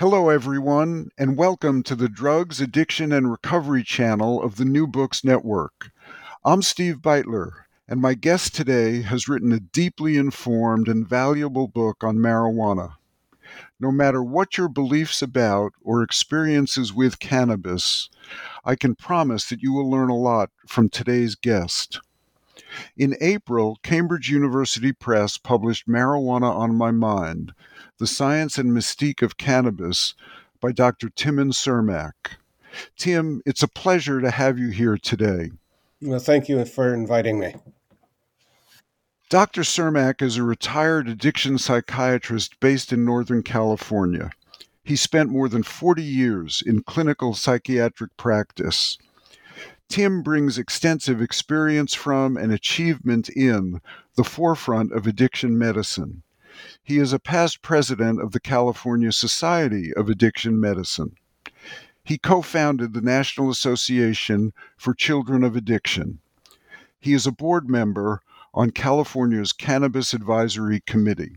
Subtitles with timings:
[0.00, 5.22] Hello, everyone, and welcome to the Drugs, Addiction, and Recovery channel of the New Books
[5.22, 5.90] Network.
[6.42, 7.50] I'm Steve Beitler,
[7.86, 12.94] and my guest today has written a deeply informed and valuable book on marijuana.
[13.78, 18.08] No matter what your beliefs about or experiences with cannabis,
[18.64, 22.00] I can promise that you will learn a lot from today's guest.
[22.96, 27.52] In April, Cambridge University Press published Marijuana on My Mind
[28.00, 30.14] The Science and Mystique of Cannabis
[30.58, 31.10] by Dr.
[31.10, 32.38] Timmen Cermak.
[32.96, 35.50] Tim, it's a pleasure to have you here today.
[36.00, 37.56] Well, thank you for inviting me.
[39.28, 39.60] Dr.
[39.60, 44.30] Cermak is a retired addiction psychiatrist based in Northern California.
[44.82, 48.96] He spent more than 40 years in clinical psychiatric practice.
[49.90, 53.82] Tim brings extensive experience from and achievement in
[54.16, 56.22] the forefront of addiction medicine.
[56.82, 61.16] He is a past president of the California Society of Addiction Medicine.
[62.04, 66.18] He co founded the National Association for Children of Addiction.
[66.98, 68.20] He is a board member
[68.52, 71.36] on California's Cannabis Advisory Committee.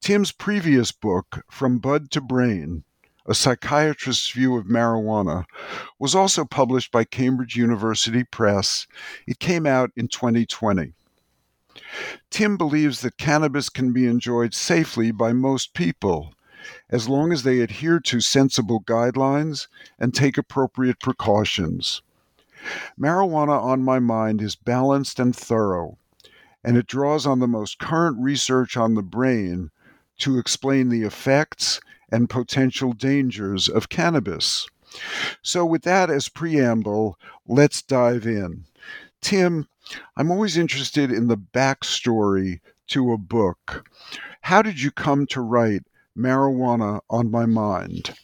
[0.00, 2.84] Tim's previous book, From Bud to Brain
[3.26, 5.44] a Psychiatrist's View of Marijuana,
[6.00, 8.88] was also published by Cambridge University Press.
[9.26, 10.94] It came out in 2020.
[12.30, 16.34] Tim believes that cannabis can be enjoyed safely by most people,
[16.88, 22.02] as long as they adhere to sensible guidelines and take appropriate precautions.
[22.98, 25.96] Marijuana on My Mind is balanced and thorough,
[26.62, 29.70] and it draws on the most current research on the brain
[30.18, 31.80] to explain the effects
[32.12, 34.68] and potential dangers of cannabis.
[35.42, 37.16] So, with that as preamble,
[37.46, 38.64] let's dive in.
[39.20, 39.68] Tim,
[40.16, 43.88] I'm always interested in the backstory to a book.
[44.42, 45.82] How did you come to write
[46.16, 48.14] Marijuana on My Mind?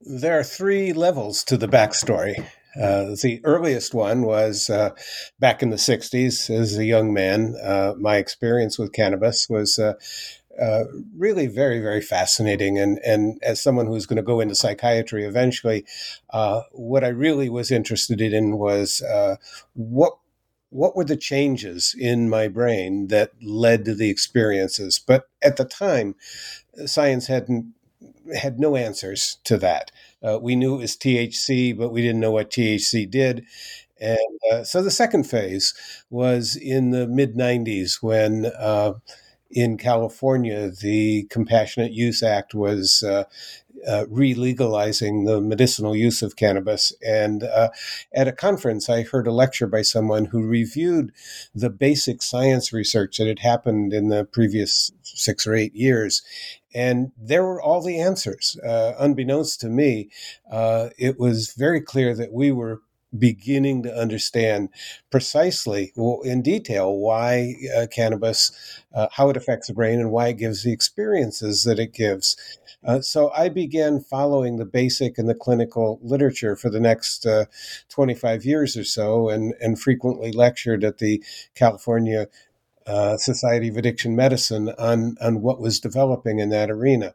[0.00, 2.46] There are three levels to the backstory.
[2.76, 4.90] Uh, the earliest one was uh,
[5.38, 7.54] back in the 60s as a young man.
[7.62, 9.78] Uh, my experience with cannabis was
[10.60, 10.84] uh,
[11.16, 12.78] really very very fascinating.
[12.78, 15.84] And and as someone who's going to go into psychiatry eventually
[16.30, 19.36] uh, what i really was interested in was uh,
[19.74, 20.14] what
[20.70, 24.98] what were the changes in my brain that led to the experiences?
[24.98, 26.16] But at the time
[26.86, 27.74] science hadn't
[28.34, 29.90] had no answers to that.
[30.22, 33.44] Uh, we knew it was thc but we didn't know what thc did.
[34.00, 34.18] And
[34.52, 35.74] uh, so the second phase
[36.10, 38.46] was in the mid 90s when
[39.54, 43.24] in California, the Compassionate Use Act was uh,
[43.86, 46.92] uh, re-legalizing the medicinal use of cannabis.
[47.06, 47.68] And uh,
[48.12, 51.12] at a conference, I heard a lecture by someone who reviewed
[51.54, 56.22] the basic science research that had happened in the previous six or eight years.
[56.74, 58.58] And there were all the answers.
[58.66, 60.10] Uh, unbeknownst to me,
[60.50, 62.82] uh, it was very clear that we were
[63.18, 64.68] beginning to understand
[65.10, 65.92] precisely
[66.24, 70.62] in detail why uh, cannabis, uh, how it affects the brain, and why it gives
[70.62, 72.36] the experiences that it gives.
[72.84, 77.46] Uh, so I began following the basic and the clinical literature for the next uh,
[77.88, 81.22] 25 years or so, and, and frequently lectured at the
[81.54, 82.26] California
[82.86, 87.14] uh, Society of Addiction Medicine on, on what was developing in that arena.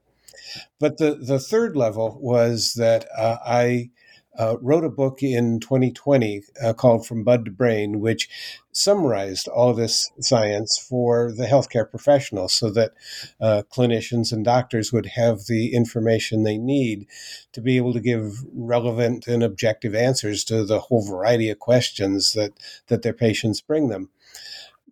[0.80, 3.92] But the, the third level was that uh, I
[4.40, 8.30] uh, wrote a book in 2020 uh, called From Bud to Brain, which
[8.72, 12.94] summarized all this science for the healthcare professionals so that
[13.42, 17.06] uh, clinicians and doctors would have the information they need
[17.52, 22.32] to be able to give relevant and objective answers to the whole variety of questions
[22.34, 22.54] that,
[22.88, 24.10] that their patients bring them.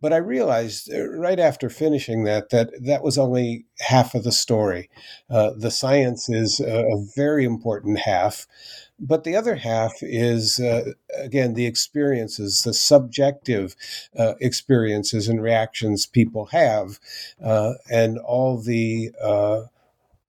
[0.02, 4.32] But I realized uh, right after finishing that that that was only half of the
[4.32, 4.90] story.
[5.30, 8.48] Uh, the science is a, a, very important half,
[9.00, 13.76] but the other half is uh, again the experiences, the subjective
[14.18, 17.00] uh, experiences and reactions people have,
[17.44, 19.64] uh, and all the uh,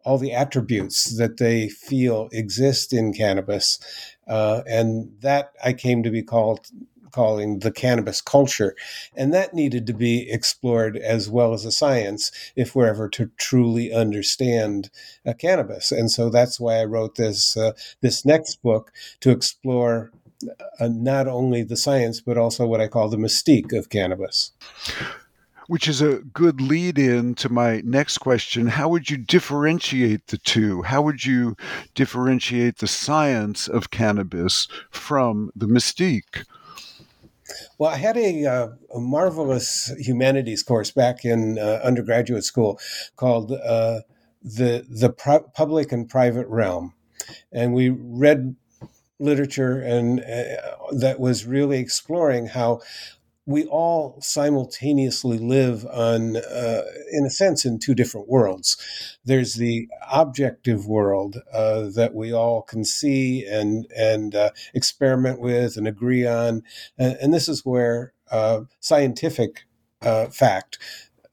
[0.05, 3.79] all the attributes that they feel exist in cannabis.
[4.27, 6.67] and that I came to be called
[7.13, 8.75] calling the cannabis culture.
[9.17, 13.31] And that needed to be explored as well as a science if we're ever to
[13.37, 14.91] truly understand
[15.27, 15.93] uh, cannabis.
[15.93, 20.11] And so that's why I wrote this, uh, this next book to explore
[20.81, 24.53] uh, not only the science, but also what I call the mystique of cannabis.
[25.67, 28.69] Which is a good lead in to my next question.
[28.69, 30.83] How would you differentiate the two?
[30.83, 31.57] How would you
[31.95, 36.47] differentiate the science of cannabis from the mystique?
[37.79, 42.81] Well, I had a, uh, a marvelous humanities course back in uh, undergraduate school
[43.17, 44.01] called uh,
[44.43, 45.11] the the
[45.55, 46.95] Public and Private Realm,
[47.53, 48.57] and we read
[49.19, 52.81] literature and uh, that was really exploring how
[53.49, 58.77] we all simultaneously live on, uh, in a sense, in two different worlds.
[59.25, 65.79] There's the objective world uh, that we all can see and and uh, experiment with
[65.79, 66.63] and agree on,
[66.99, 69.65] and, and this is where uh, scientific
[70.03, 70.79] uh, fact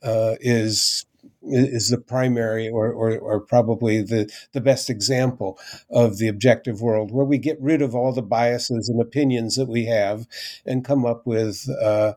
[0.01, 1.06] uh, is
[1.47, 5.59] is the primary or, or, or, probably the, the best example
[5.89, 9.68] of the objective world, where we get rid of all the biases and opinions that
[9.68, 10.27] we have
[10.65, 12.13] and come up with uh,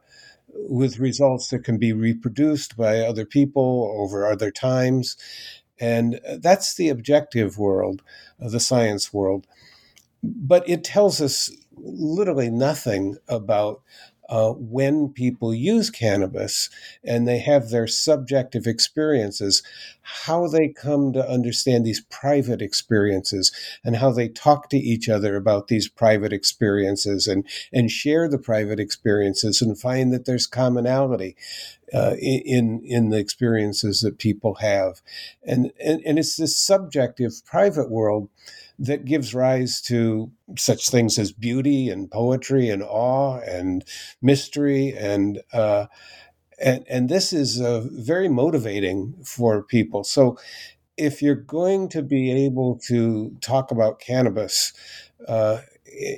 [0.54, 5.16] with results that can be reproduced by other people over other times.
[5.78, 8.02] And that's the objective world,
[8.42, 9.46] uh, the science world.
[10.22, 13.82] But it tells us literally nothing about
[14.28, 16.68] uh, when people use cannabis
[17.02, 19.62] and they have their subjective experiences,
[20.02, 23.52] how they come to understand these private experiences
[23.84, 28.38] and how they talk to each other about these private experiences and, and share the
[28.38, 31.36] private experiences and find that there's commonality.
[31.94, 35.00] Uh, in in the experiences that people have,
[35.42, 38.28] and, and and it's this subjective private world
[38.78, 43.84] that gives rise to such things as beauty and poetry and awe and
[44.22, 45.86] mystery and uh,
[46.60, 50.04] and and this is uh, very motivating for people.
[50.04, 50.38] So
[50.96, 54.72] if you're going to be able to talk about cannabis
[55.26, 55.60] uh,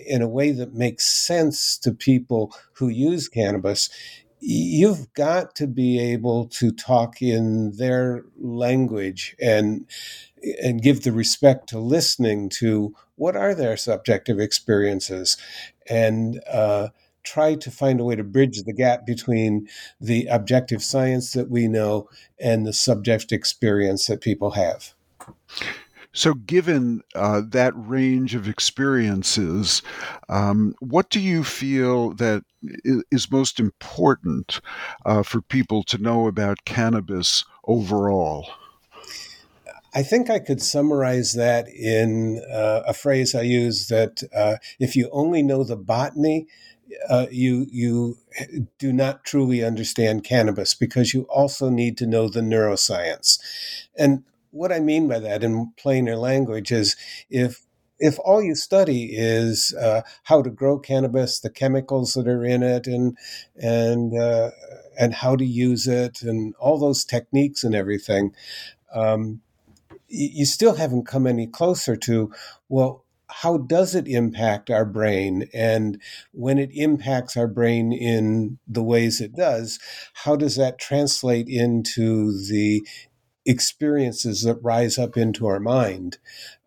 [0.07, 3.91] in a way that makes sense to people who use cannabis,
[4.41, 9.87] you've got to be able to talk in their language and
[10.63, 15.37] and give the respect to listening to what are their subjective experiences
[15.89, 16.89] and uh,
[17.23, 19.69] try to find a way to bridge the gap between
[20.01, 22.09] the objective science that we know
[22.39, 24.95] and the subject experience that people have.
[26.13, 29.81] So, given uh, that range of experiences,
[30.29, 32.43] um, what do you feel that
[33.13, 34.61] is most important
[35.07, 38.51] uh, for people to know about cannabis overall?
[39.93, 44.95] I think I could summarize that in uh, a phrase I use that uh, if
[44.95, 46.47] you only know the botany,
[47.09, 48.19] uh, you you
[48.79, 53.39] do not truly understand cannabis because you also need to know the neuroscience.
[53.97, 56.97] And what I mean by that in plainer language is
[57.29, 57.65] if
[57.99, 62.63] if all you study is uh, how to grow cannabis, the chemicals that are in
[62.63, 63.17] it, and
[63.57, 64.51] and uh,
[64.99, 68.35] and how to use it, and all those techniques and everything,
[68.93, 69.43] um,
[70.11, 72.33] you still haven't come any closer to,
[72.69, 75.49] well, how does it impact our brain?
[75.55, 76.03] And
[76.33, 79.79] when it impacts our brain in the ways it does,
[80.13, 82.87] how does that translate into the
[83.47, 86.19] experiences that rise up into our mind?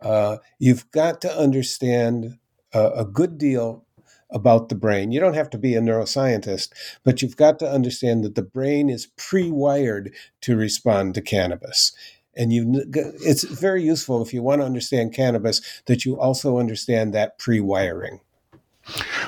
[0.02, 2.38] Uh, you've got to understand
[2.74, 3.86] a, a good deal
[4.30, 5.12] about the brain.
[5.12, 6.70] You don't have to be a neuroscientist,
[7.04, 11.92] but you've got to understand that the brain is pre wired to respond to cannabis
[12.36, 17.14] and you it's very useful if you want to understand cannabis that you also understand
[17.14, 18.20] that pre-wiring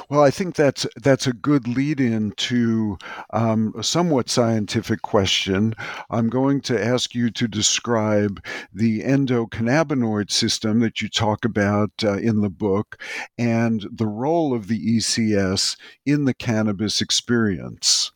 [0.10, 2.98] well, I think that's that's a good lead in to
[3.32, 5.74] um, a somewhat scientific question.
[6.10, 8.44] I'm going to ask you to describe
[8.74, 13.02] the endocannabinoid system that you talk about uh, in the book
[13.38, 18.12] and the role of the ECS in the cannabis experience.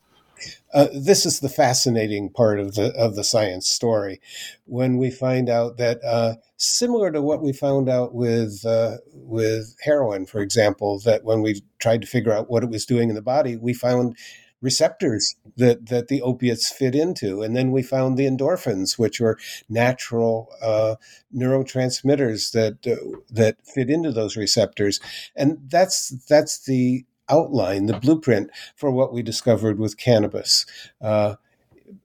[0.72, 4.20] Uh, this is the fascinating part of the of the science story,
[4.64, 9.76] when we find out that uh, similar to what we found out with uh, with
[9.82, 13.14] heroin, for example, that when we tried to figure out what it was doing in
[13.14, 14.16] the body, we found
[14.62, 17.42] receptors that, that the opiates fit into.
[17.42, 20.96] And then we found the endorphins, which were natural uh,
[21.34, 25.00] neurotransmitters that uh, that fit into those receptors.
[25.34, 30.66] And that's that's the outline, the blueprint for what we discovered with cannabis.
[31.00, 31.36] Uh,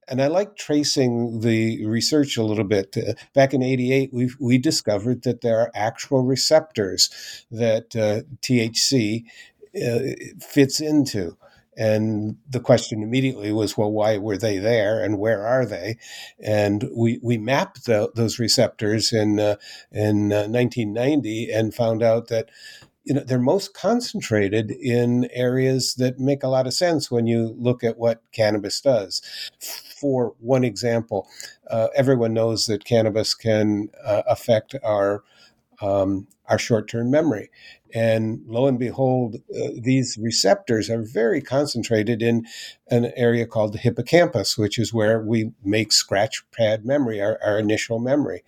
[0.08, 2.96] and I like tracing the research a little bit.
[2.98, 7.10] Uh, back in '88, we we discovered that there are actual receptors
[7.52, 9.24] that uh, THC
[9.76, 10.00] uh,
[10.40, 11.38] fits into.
[11.78, 15.98] And the question immediately was, well, why were they there, and where are they?
[16.40, 19.58] And we we mapped the, those receptors in uh,
[19.92, 22.50] in 1990 uh, and found out that
[23.06, 27.56] you know they're most concentrated in areas that make a lot of sense when you
[27.58, 29.22] look at what cannabis does.
[30.02, 31.28] For one example
[31.70, 35.24] uh, everyone knows that cannabis can uh, affect our
[35.82, 37.50] um, our short-term memory.
[37.94, 42.46] And lo and behold uh, these receptors are very concentrated in
[42.90, 47.60] an area called the hippocampus which is where we make scratch pad memory our, our
[47.60, 48.44] initial memory.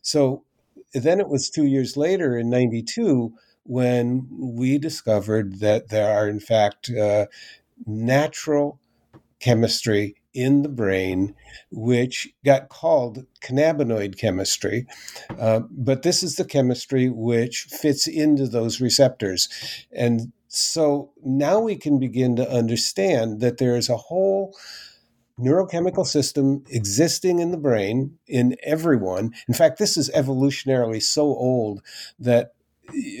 [0.00, 0.44] So
[0.94, 3.34] then it was two years later in 92
[3.66, 7.26] when we discovered that there are, in fact, uh,
[7.86, 8.80] natural
[9.40, 11.34] chemistry in the brain,
[11.70, 14.86] which got called cannabinoid chemistry.
[15.38, 19.48] Uh, but this is the chemistry which fits into those receptors.
[19.92, 24.54] And so now we can begin to understand that there is a whole
[25.38, 29.32] neurochemical system existing in the brain in everyone.
[29.48, 31.82] In fact, this is evolutionarily so old
[32.18, 32.52] that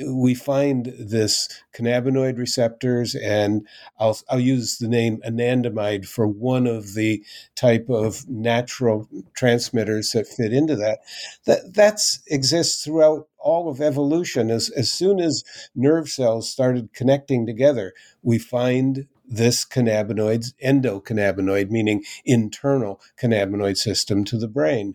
[0.06, 3.66] we find this cannabinoid receptors, and
[3.98, 10.26] I'll, I'll use the name anandamide for one of the type of natural transmitters that
[10.26, 11.00] fit into that.
[11.46, 14.50] That that's exists throughout all of evolution.
[14.50, 15.44] As as soon as
[15.74, 17.92] nerve cells started connecting together,
[18.22, 24.94] we find this cannabinoid, endocannabinoid, meaning internal cannabinoid system to the brain.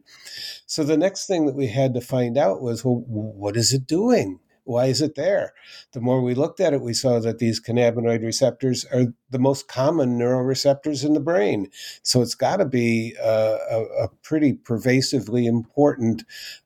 [0.66, 3.86] So the next thing that we had to find out was, well, what is it
[3.86, 4.40] doing?
[4.63, 5.53] Why is it there?
[5.94, 9.68] The more we looked at it, we saw that these cannabinoid receptors are the most
[9.68, 11.68] common neuroreceptors in the brain.
[12.03, 16.24] So it's got to be a, a, pretty pervasively important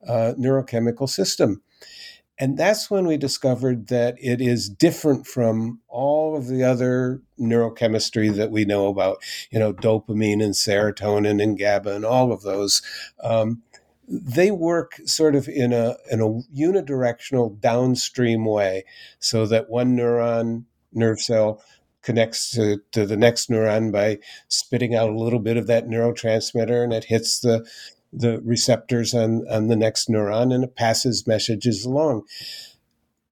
[0.08, 1.62] uh, neurochemical system.
[2.38, 8.34] And that's when we discovered that it is different from all of the other neurochemistry
[8.36, 12.82] that we know about, you know, dopamine and serotonin and GABA and all of those.
[13.24, 13.64] Um,
[14.08, 18.86] they work sort of in a in a unidirectional downstream way,
[19.20, 21.62] so that one neuron nerve cell
[22.02, 26.84] connects to, to the next neuron by spitting out a little bit of that neurotransmitter,
[26.84, 27.66] and it hits the
[28.14, 32.24] the receptors on, on the next neuron and it passes messages along.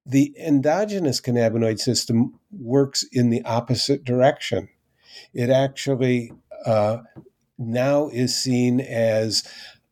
[0.06, 4.68] The endogenous cannabinoid system works in the opposite direction.
[5.34, 6.34] It actually
[6.66, 6.98] uh,
[7.58, 9.44] now is seen as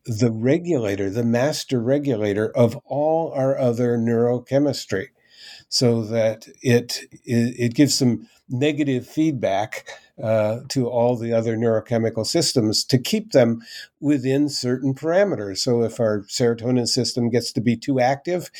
[0.05, 5.08] the regulator, the master regulator of all our other neurochemistry,
[5.70, 9.88] so that it it, gives some negative feedback
[10.22, 13.62] uh, to all the other neurochemical systems to keep them
[14.00, 15.60] within certain parameters.
[15.60, 18.51] So if our serotonin system gets to be too active,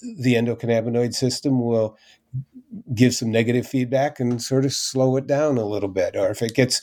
[0.00, 1.96] the endocannabinoid system will
[2.94, 6.16] give some negative feedback and sort of slow it down a little bit.
[6.16, 6.82] Or if it gets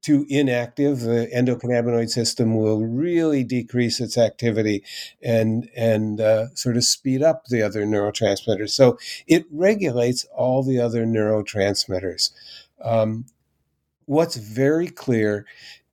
[0.00, 4.82] too inactive, the endocannabinoid system will really decrease its activity
[5.22, 8.70] and and uh, sort of speed up the other neurotransmitters.
[8.70, 12.30] So it regulates all the other neurotransmitters.
[12.82, 13.26] Um,
[14.06, 15.46] what's very clear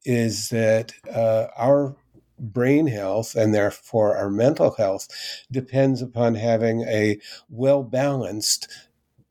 [0.06, 1.96] is that uh, our
[2.40, 5.08] brain health and therefore our mental health
[5.52, 7.18] depends upon having a
[7.50, 8.68] well balanced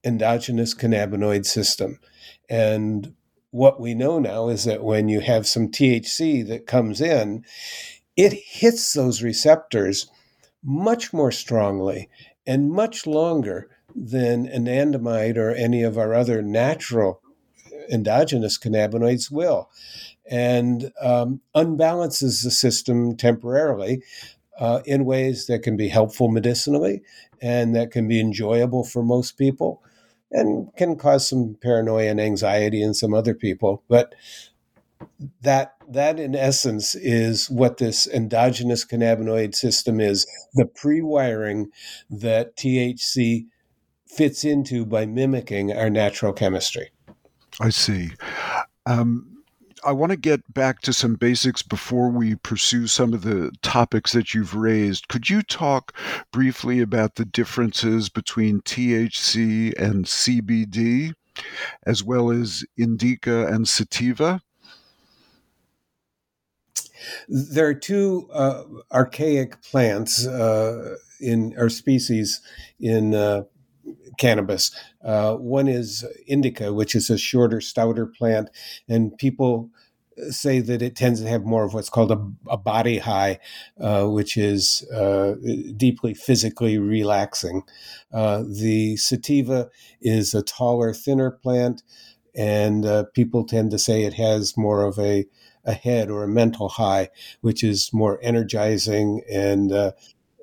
[0.05, 1.99] endogenous cannabinoid system.
[2.49, 3.15] And
[3.51, 7.45] what we know now is that when you have some THC that comes in,
[8.17, 10.11] it hits those receptors
[10.63, 12.09] much more strongly
[12.47, 17.21] and much longer than anandamide or any of our other natural
[17.91, 19.71] endogenous cannabinoids will,
[20.31, 24.03] and um, unbalances the system temporarily
[24.59, 27.03] uh, in ways that can be helpful medicinally
[27.43, 29.83] and that can be enjoyable for most people
[30.35, 33.83] and can cause some paranoia and anxiety in some other people.
[33.89, 34.15] But
[35.43, 41.71] that that in essence is what this endogenous cannabinoid system is the pre-wiring
[42.11, 43.47] that THC
[44.07, 46.91] fits into by mimicking our natural chemistry.
[47.61, 48.11] I see.
[48.87, 49.34] Um,
[49.85, 54.13] I want to get back to some basics before we pursue some of the topics
[54.13, 55.09] that you've raised.
[55.09, 55.95] Could you talk
[56.33, 61.15] briefly about the differences between THC and CBD?
[61.85, 64.41] as well as indica and sativa?
[67.29, 72.41] There are two uh, archaic plants uh, in or species
[72.81, 73.43] in uh,
[74.19, 74.75] cannabis.
[75.05, 78.49] Uh, one is indica, which is a shorter, stouter plant,
[78.89, 79.71] and people
[80.31, 83.39] say that it tends to have more of what's called a, a body high,
[83.81, 85.35] uh, which is uh,
[85.77, 87.63] deeply physically relaxing.
[88.13, 89.69] Uh, the sativa
[90.01, 91.83] is a taller, thinner plant,
[92.35, 95.27] and uh, people tend to say it has more of a
[95.67, 97.09] a head or a mental high,
[97.41, 99.93] which is more energizing and uh,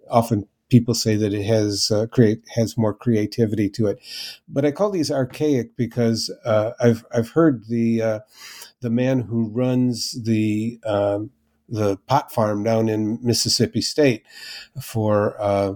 [0.09, 3.99] often people say that it has uh, create has more creativity to it.
[4.47, 8.19] But I call these archaic because uh, I've I've heard the uh,
[8.79, 11.29] the man who runs the um,
[11.69, 14.23] the pot farm down in Mississippi State
[14.81, 15.73] for uh,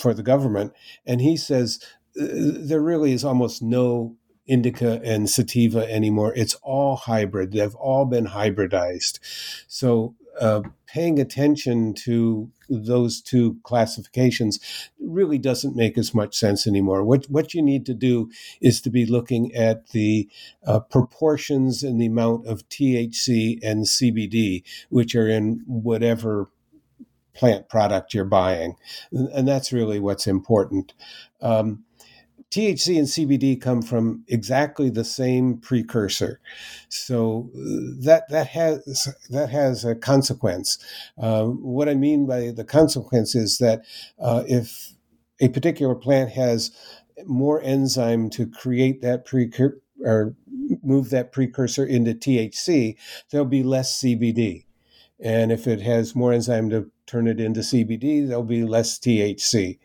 [0.00, 0.72] for the government,
[1.04, 1.80] and he says
[2.18, 4.16] uh, there really is almost no
[4.46, 6.32] indica and sativa anymore.
[6.34, 7.52] It's all hybrid.
[7.52, 9.18] They've all been hybridized.
[9.68, 14.58] So uh, paying attention to those two classifications
[15.00, 17.04] really doesn't make as much sense anymore.
[17.04, 20.28] What what you need to do is to be looking at the
[20.66, 26.50] uh, proportions and the amount of THC and CBD which are in whatever
[27.34, 28.74] plant product you're buying,
[29.12, 30.92] and that's really what's important.
[31.40, 31.84] Um,
[32.50, 36.40] THC and CBD come from exactly the same precursor,
[36.88, 40.78] so uh, that that has that has a consequence.
[41.18, 43.84] Um, what I mean by the consequence is that
[44.18, 44.94] uh, if
[45.40, 46.70] a particular plant has
[47.26, 50.34] more enzyme to create that precursor or
[50.82, 52.96] move that precursor into THC,
[53.30, 54.64] there'll be less CBD.
[55.20, 59.78] And if it has more enzyme to turn it into CBD, there'll be less THC.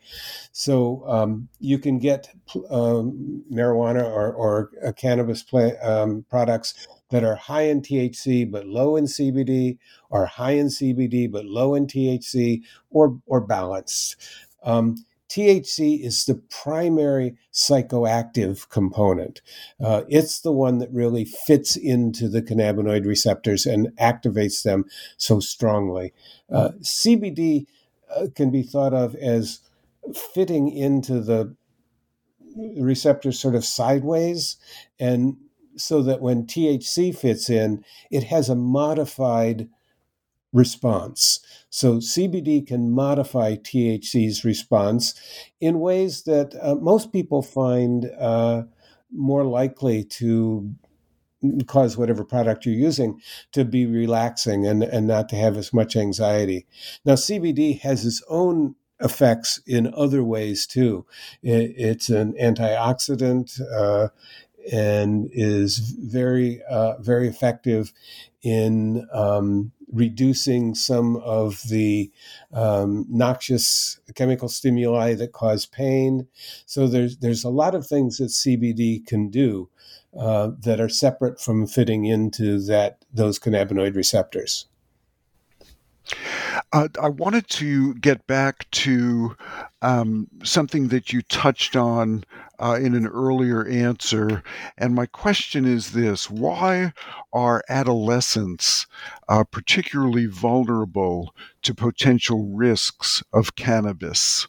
[0.52, 2.30] So um, you can get
[2.70, 8.96] um, marijuana or, or cannabis plant, um, products that are high in THC but low
[8.98, 9.78] in CBD,
[10.10, 12.62] or high in CBD but low in THC,
[12.92, 14.18] or or balanced.
[14.64, 14.98] Um,
[15.34, 19.42] THC is the primary psychoactive component.
[19.84, 24.86] Uh, it's the one that really fits into the cannabinoid receptors and activates them
[25.18, 26.14] so strongly.
[26.52, 27.66] Uh, CBD
[28.16, 29.62] uh, can be thought of as
[30.36, 31.56] fitting into the
[32.78, 34.58] receptors sort of sideways
[35.00, 35.36] and
[35.76, 39.68] so that when THC fits in, it has a modified
[40.54, 41.40] response.
[41.70, 45.16] So CBD can modify THC's response
[45.60, 48.64] in ways that uh, most people find uh,
[49.12, 50.74] more likely to
[51.68, 53.20] cause whatever product you're using
[53.52, 56.66] to be relaxing and, and not to have as much anxiety.
[57.04, 61.06] Now, CBD has its own effects in other ways too.
[61.42, 63.60] It, it's an antioxidant.
[63.76, 64.10] Uh,
[64.72, 67.92] and is very uh, very effective
[68.42, 72.12] in um, reducing some of the
[72.52, 76.28] um, noxious chemical stimuli that cause pain.
[76.66, 79.70] So there's there's a lot of things that CBD can do
[80.18, 84.66] uh, that are separate from fitting into that those cannabinoid receptors.
[86.74, 89.38] Uh, I wanted to get back to
[89.82, 92.26] um, something that you touched on
[92.60, 94.44] uh, in an earlier answer.
[94.78, 96.94] And my question is this Why
[97.32, 98.88] are adolescents
[99.28, 104.48] uh, particularly vulnerable to potential risks of cannabis?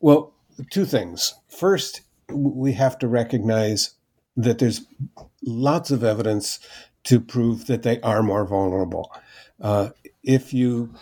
[0.00, 0.32] Well,
[0.70, 1.34] two things.
[1.48, 3.94] First, we have to recognize
[4.36, 4.82] that there's
[5.44, 6.60] lots of evidence
[7.04, 9.10] to prove that they are more vulnerable.
[9.60, 9.90] Uh,
[10.22, 10.94] if you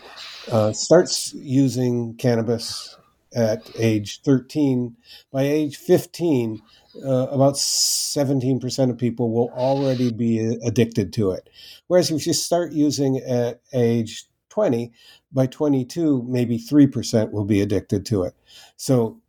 [0.51, 2.97] uh, start using cannabis
[3.37, 4.97] at age 13,
[5.31, 6.59] by age 15,
[7.05, 11.47] uh, about 17% of people will already be addicted to it.
[11.85, 14.91] Whereas if you start using at age 20,
[15.31, 18.33] by 22, maybe 3% will be addicted to it.
[18.75, 19.21] So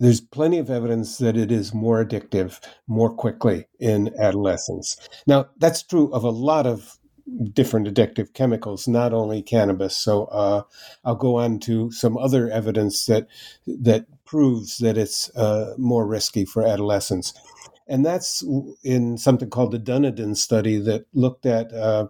[0.00, 4.96] there's plenty of evidence that it is more addictive more quickly in adolescence.
[5.28, 6.98] Now, that's true of a lot of
[7.52, 9.96] different addictive chemicals, not only cannabis.
[9.96, 10.62] So uh,
[11.04, 13.26] I'll go on to some other evidence that
[13.66, 17.34] that proves that it's uh, more risky for adolescents,
[17.88, 18.44] and that's
[18.82, 21.72] in something called the Dunedin study that looked at.
[21.72, 22.08] Uh,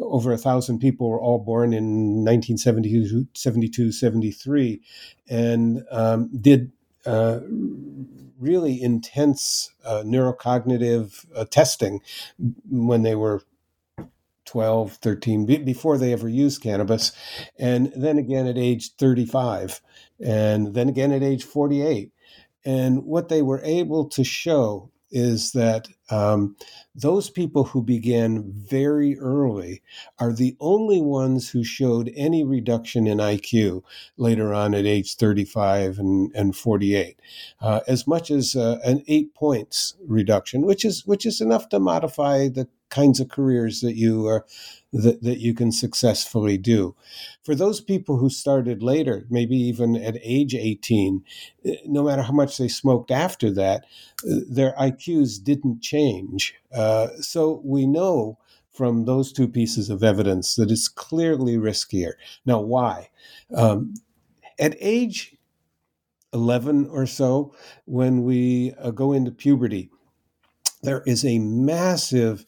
[0.00, 4.80] over a thousand people were all born in 1972, 72, 73,
[5.28, 6.70] and um, did
[7.04, 7.40] uh,
[8.38, 12.00] really intense uh, neurocognitive uh, testing
[12.70, 13.42] when they were
[14.48, 17.12] 12, 13, before they ever used cannabis.
[17.58, 19.80] And then again at age 35,
[20.24, 22.10] and then again at age 48.
[22.64, 26.56] And what they were able to show is that um,
[26.94, 29.82] those people who began very early
[30.18, 33.82] are the only ones who showed any reduction in IQ
[34.16, 37.18] later on at age 35 and, and 48,
[37.60, 41.78] uh, as much as uh, an eight points reduction, which is which is enough to
[41.78, 44.44] modify the kinds of careers that you are
[44.92, 46.96] that, that you can successfully do.
[47.42, 51.24] For those people who started later, maybe even at age 18,
[51.64, 53.84] eh, no matter how much they smoked after that,
[54.28, 56.54] eh, their IQs didn't change.
[56.74, 58.38] Uh, so we know
[58.70, 62.12] from those two pieces of evidence that it's clearly riskier.
[62.46, 63.10] Now, why?
[63.54, 63.94] Um,
[64.58, 65.36] at age
[66.32, 67.54] 11 or so,
[67.86, 69.90] when we uh, go into puberty,
[70.82, 72.44] there is a massive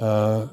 [0.00, 0.48] uh,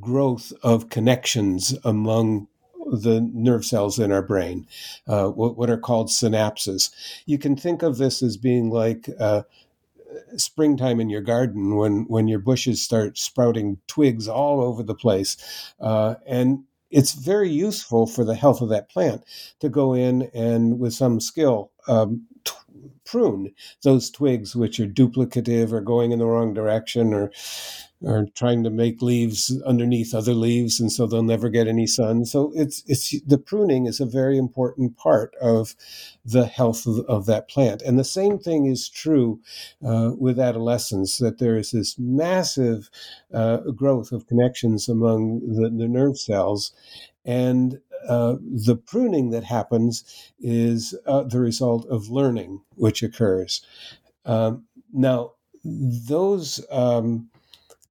[0.00, 2.48] growth of connections among
[2.90, 4.66] the nerve cells in our brain,
[5.06, 6.90] uh, what, what, are called synapses.
[7.26, 9.42] You can think of this as being like uh,
[10.36, 15.36] springtime in your garden when when your bushes start sprouting twigs all over the place,
[15.80, 19.22] uh, and it's very useful for the health of that plant
[19.60, 22.26] to go in and with some skill um,
[23.08, 23.52] prune.
[23.82, 27.30] Those twigs which are duplicative or going in the wrong direction or
[28.06, 32.24] are trying to make leaves underneath other leaves and so they'll never get any sun.
[32.24, 35.74] So it's it's the pruning is a very important part of
[36.24, 37.82] the health of, of that plant.
[37.82, 39.40] And the same thing is true
[39.84, 42.88] uh, with adolescents that there is this massive
[43.34, 46.72] uh, growth of connections among the, the nerve cells.
[47.24, 50.04] And uh, the pruning that happens
[50.38, 53.64] is uh, the result of learning which occurs
[54.24, 55.32] um, now
[55.64, 57.28] those um,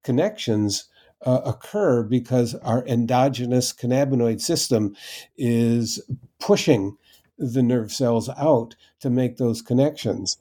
[0.03, 0.85] connections
[1.25, 4.95] uh, occur because our endogenous cannabinoid system
[5.37, 6.01] is
[6.39, 6.97] pushing
[7.37, 10.37] the nerve cells out to make those connections.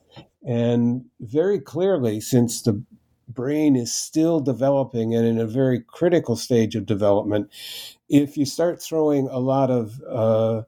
[0.47, 2.83] And very clearly, since the
[3.37, 7.51] brain is still developing and in a very critical stage of development,
[8.09, 10.63] if you start throwing a lot of uh,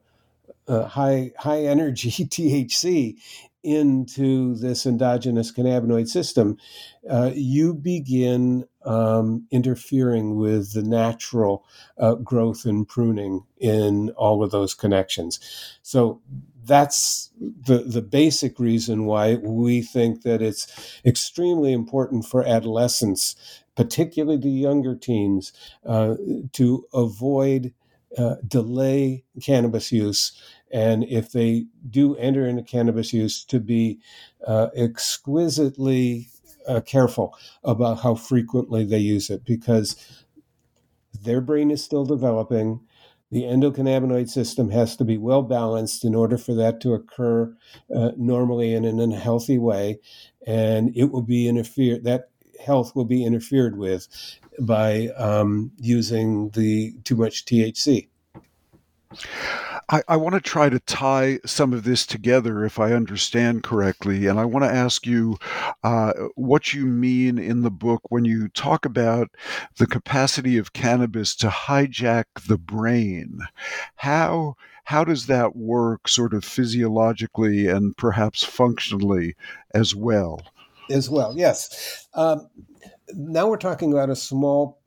[0.67, 3.17] uh, high high energy THC
[3.63, 6.57] into this endogenous cannabinoid system,
[7.09, 11.65] uh, you begin um, interfering with the natural
[11.97, 15.39] uh, growth and pruning in all of those connections.
[15.81, 16.21] So
[16.69, 20.67] that's the the basic reason why we think that it's
[21.05, 23.35] extremely important for adolescents,
[23.75, 25.53] particularly the younger teens,
[25.85, 26.15] uh,
[26.53, 27.73] to avoid
[28.17, 30.33] uh, delay cannabis use
[30.71, 33.99] and if they do enter into cannabis use, to be
[34.45, 36.29] uh, exquisitely
[36.67, 39.95] uh, careful about how frequently they use it because
[41.21, 42.81] their brain is still developing.
[43.31, 47.55] The endocannabinoid system has to be well balanced in order for that to occur
[47.95, 49.99] uh, normally and in a healthy way,
[50.47, 52.03] and it will be interfered.
[52.05, 54.07] That health will be interfered with
[54.59, 58.07] by um, using the too much THC.
[59.89, 64.27] I, I want to try to tie some of this together if I understand correctly.
[64.27, 65.37] And I want to ask you
[65.83, 69.29] uh, what you mean in the book when you talk about
[69.77, 73.39] the capacity of cannabis to hijack the brain.
[73.95, 79.35] How, how does that work sort of physiologically and perhaps functionally
[79.73, 80.41] as well?
[80.91, 82.07] As well, yes.
[82.13, 82.49] Um,
[83.13, 84.78] now we're talking about a small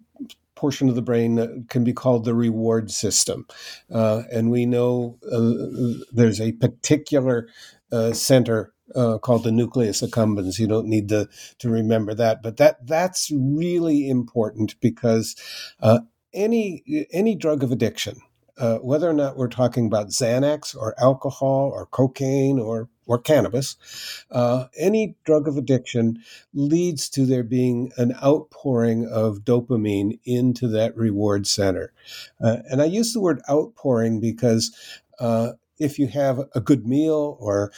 [0.63, 3.45] portion of the brain that can be called the reward system.
[3.93, 7.49] Uh, and we know uh, there's a particular
[7.91, 10.61] uh, center uh, called the nucleus accumbens.
[10.61, 15.35] You don't need to, to remember that, but that that's really important because
[15.81, 15.99] uh,
[16.33, 18.21] any any drug of addiction,
[18.59, 24.25] uh, whether or not we're talking about Xanax or alcohol or cocaine or or cannabis,
[24.31, 26.23] uh, any drug of addiction
[26.55, 31.93] leads to there being an outpouring of dopamine into that reward center.
[32.41, 34.75] Uh, and I use the word outpouring because
[35.19, 37.73] uh, if you have a good meal or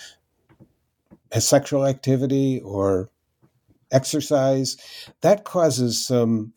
[1.33, 3.09] a sexual activity or
[3.91, 4.77] exercise,
[5.23, 6.53] that causes some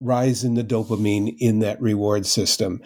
[0.00, 2.82] rise in the dopamine in that reward system.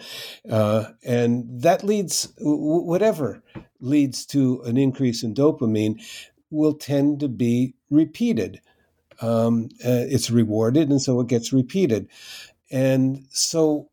[0.49, 3.41] Uh, and that leads, whatever
[3.79, 6.01] leads to an increase in dopamine,
[6.51, 8.61] will tend to be repeated.
[9.21, 12.09] Um, uh, it's rewarded, and so it gets repeated.
[12.69, 13.89] And so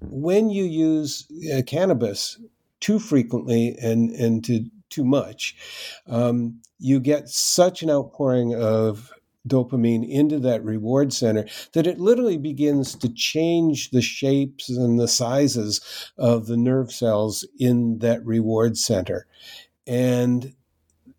[0.00, 2.38] when you use uh, cannabis
[2.80, 5.56] too frequently and, and to, too much,
[6.06, 9.12] um, you get such an outpouring of
[9.46, 15.08] dopamine into that reward center that it literally begins to change the shapes and the
[15.08, 15.80] sizes
[16.16, 19.26] of the nerve cells in that reward center.
[19.86, 20.54] And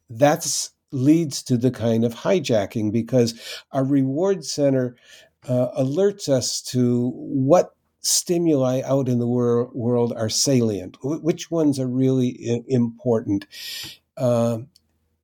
[0.10, 3.40] that's leads to the kind of hijacking because
[3.72, 4.96] our reward center
[5.48, 11.80] uh, alerts us to what stimuli out in the wor- world are salient, which ones
[11.80, 13.46] are really I- important.
[14.16, 14.60] Uh,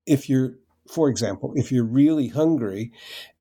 [0.06, 0.56] if you're,
[0.91, 2.91] for example, if you're really hungry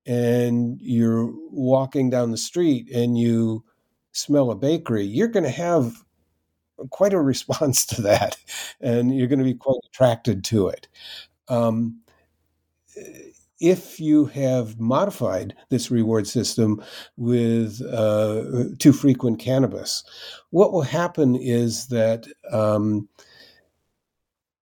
[0.06, 3.64] and you're walking down the street and you
[4.12, 6.04] smell a bakery, you're going to have
[6.90, 8.36] quite a response to that,
[8.80, 10.88] and you're going to be quite attracted to it.
[11.48, 12.00] Um,
[13.60, 16.82] if you have modified this reward system
[17.16, 20.02] with uh, too frequent cannabis,
[20.50, 23.08] what will happen is that um,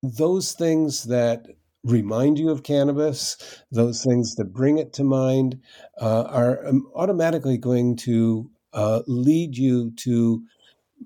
[0.02, 1.46] those things that
[1.88, 3.36] remind you of cannabis,
[3.72, 5.60] those things that bring it to mind,
[6.00, 10.42] uh, are um, automatically going to uh, lead you to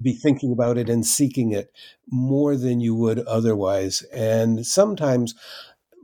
[0.01, 1.71] be thinking about it and seeking it
[2.11, 4.03] more than you would otherwise.
[4.13, 5.35] And sometimes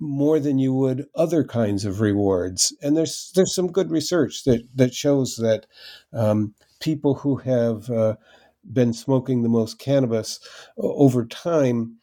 [0.00, 2.74] more than you would other kinds of rewards.
[2.82, 5.66] And there's there's some good research that that shows that
[6.12, 8.16] um, people who have uh,
[8.72, 10.40] been smoking the most cannabis
[10.76, 11.96] over time,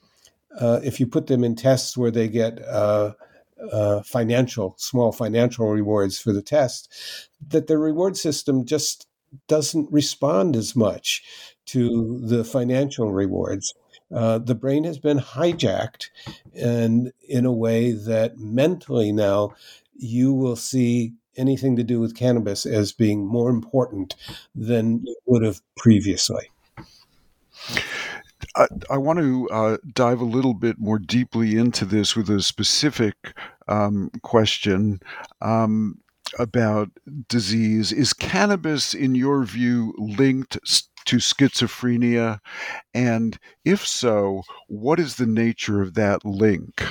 [0.60, 3.14] uh, if you put them in tests where they get uh,
[3.72, 6.94] uh, financial small financial rewards for the test,
[7.48, 9.08] that the reward system just
[9.48, 11.24] doesn't respond as much
[11.66, 13.74] to the financial rewards.
[14.14, 16.10] Uh, the brain has been hijacked,
[16.54, 19.54] and in a way that mentally now
[19.98, 24.16] you will see anything to do with cannabis as being more important
[24.54, 26.50] than you would have previously.
[28.56, 32.42] I, I want to uh, dive a little bit more deeply into this with a
[32.42, 33.16] specific
[33.68, 35.02] um, question.
[35.42, 36.00] Um,
[36.40, 36.90] about
[37.28, 37.92] disease.
[37.92, 40.58] Is cannabis, in your view, linked
[41.06, 42.40] to schizophrenia?
[42.94, 46.84] And if so, what is the nature of that link?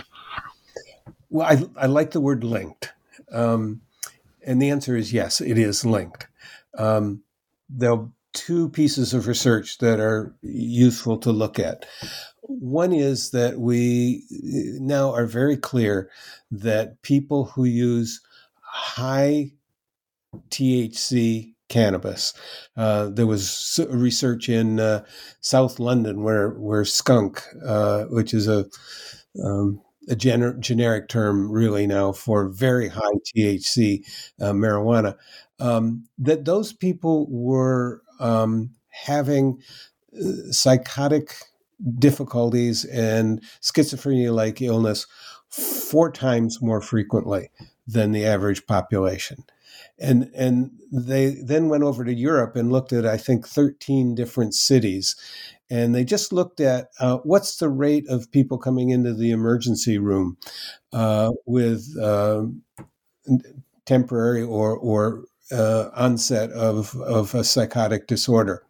[1.30, 2.92] Well, I, I like the word linked.
[3.32, 3.82] Um,
[4.42, 6.28] and the answer is yes, it is linked.
[6.76, 7.22] Um,
[7.68, 11.86] there are two pieces of research that are useful to look at.
[12.42, 14.24] One is that we
[14.80, 16.10] now are very clear
[16.50, 18.20] that people who use
[18.60, 19.52] high
[20.50, 22.34] THC cannabis.
[22.76, 25.04] Uh, there was research in uh,
[25.40, 28.66] South London where where skunk, uh, which is a
[29.42, 34.04] um, a gener- generic term really now for very high THC
[34.40, 35.16] uh, marijuana,
[35.58, 39.60] um, that those people were um, having
[40.16, 41.36] uh, psychotic
[41.98, 45.06] difficulties and schizophrenia like illness
[45.48, 47.50] four times more frequently
[47.86, 49.44] than the average population.
[49.98, 54.54] And, and they then went over to Europe and looked at, I think, 13 different
[54.54, 55.14] cities.
[55.70, 59.98] And they just looked at uh, what's the rate of people coming into the emergency
[59.98, 60.36] room
[60.92, 62.46] uh, with uh,
[63.86, 68.64] temporary or, or uh, onset of, of a psychotic disorder.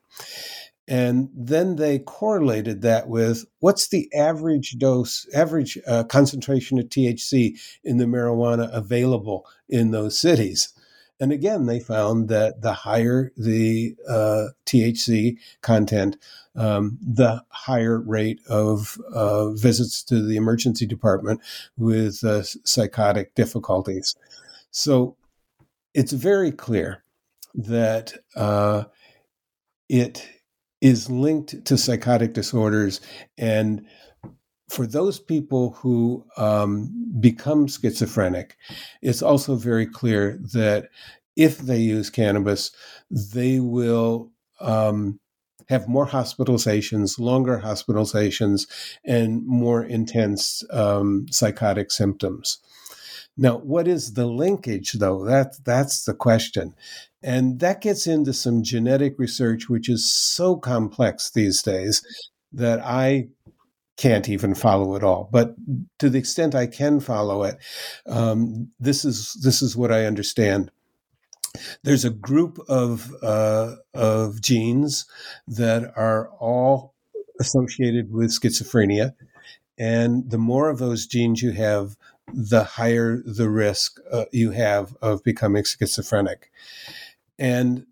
[0.87, 7.59] And then they correlated that with what's the average dose, average uh, concentration of THC
[7.83, 10.75] in the marijuana available in those cities.
[11.21, 16.19] And again, they found that the higher the uh, THC content,
[16.57, 21.41] um, the higher rate of uh, visits to the emergency department
[21.79, 24.17] with uh, psychotic difficulties.
[24.71, 25.17] So
[25.95, 27.05] it's very clear
[27.55, 28.85] that uh,
[29.89, 30.29] it
[30.81, 33.01] is linked to psychotic disorders.
[33.39, 33.87] And
[34.69, 38.57] for those people who um, become schizophrenic,
[39.03, 40.89] it's also very clear that
[41.37, 42.71] if they use cannabis,
[43.11, 44.31] they will
[44.61, 45.21] um,
[45.69, 48.67] have more hospitalizations, longer hospitalizations,
[49.05, 52.59] and more intense um, psychotic symptoms.
[53.37, 55.25] Now, what is the linkage, though?
[55.25, 56.75] That that's the question,
[57.23, 62.03] and that gets into some genetic research, which is so complex these days
[62.53, 63.29] that I
[63.97, 65.29] can't even follow it all.
[65.31, 65.55] But
[65.99, 67.59] to the extent I can follow it,
[68.07, 70.71] um, this is this is what I understand.
[71.83, 75.07] There's a group of uh, of genes
[75.47, 76.95] that are all
[77.41, 79.15] associated with schizophrenia,
[79.79, 81.97] and the more of those genes you have,
[82.33, 86.51] the higher the risk uh, you have of becoming schizophrenic.
[87.39, 87.87] And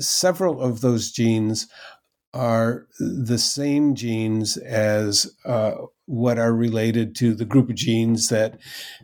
[0.00, 1.68] several of those genes
[2.32, 5.72] are the same genes as uh,
[6.06, 8.58] what are related to the group of genes that,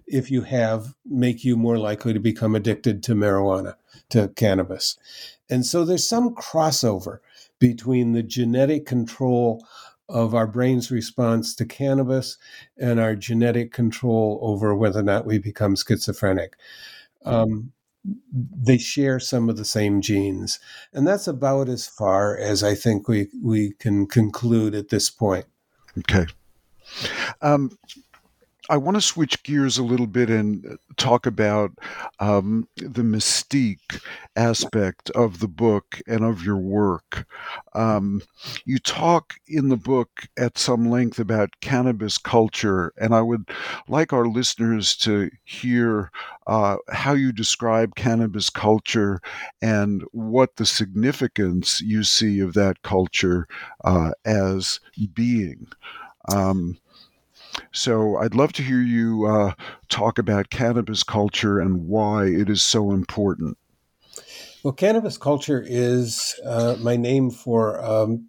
[0.07, 3.75] if you have, make you more likely to become addicted to marijuana,
[4.11, 4.97] to cannabis.
[5.51, 7.19] And so there's some crossover
[7.59, 9.67] between the genetic control
[10.09, 12.39] of our brain's response to cannabis
[12.79, 16.57] and our genetic control over whether or not we become schizophrenic.
[17.25, 17.73] Um,
[18.33, 20.61] they share some of the same genes.
[20.93, 25.47] And that's about as far as I think we, we can conclude at this point.
[25.99, 26.27] Okay.
[27.43, 27.77] Um,
[28.69, 31.73] I want to switch gears a little bit and talk about
[32.19, 34.03] um, the mystique
[34.35, 37.27] aspect of the book and of your work.
[37.75, 38.23] Um,
[38.65, 43.49] you talk in the book at some length about cannabis culture, and I would
[43.89, 46.11] like our listeners to hear
[46.47, 49.21] uh, how you describe cannabis culture
[49.63, 53.47] and what the significance you see of that culture
[53.85, 54.81] uh, as
[55.15, 55.69] being.
[56.29, 56.79] Um,
[57.73, 59.53] so I'd love to hear you uh,
[59.89, 63.59] talk about cannabis culture and why it is so important.
[64.63, 68.29] Well, cannabis culture is uh, my name for um,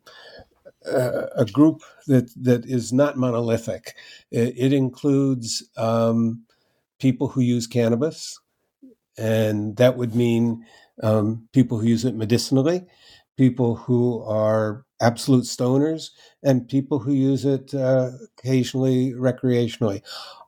[0.86, 3.96] a, group that, that is not monolithic.
[4.32, 6.44] It, it includes um,
[7.00, 8.40] people who use cannabis,
[9.18, 10.66] and that would mean
[11.02, 12.86] um, people who use it medicinally,
[13.38, 16.10] people who are absolute stoners,
[16.44, 20.02] and people who use it uh, occasionally recreationally,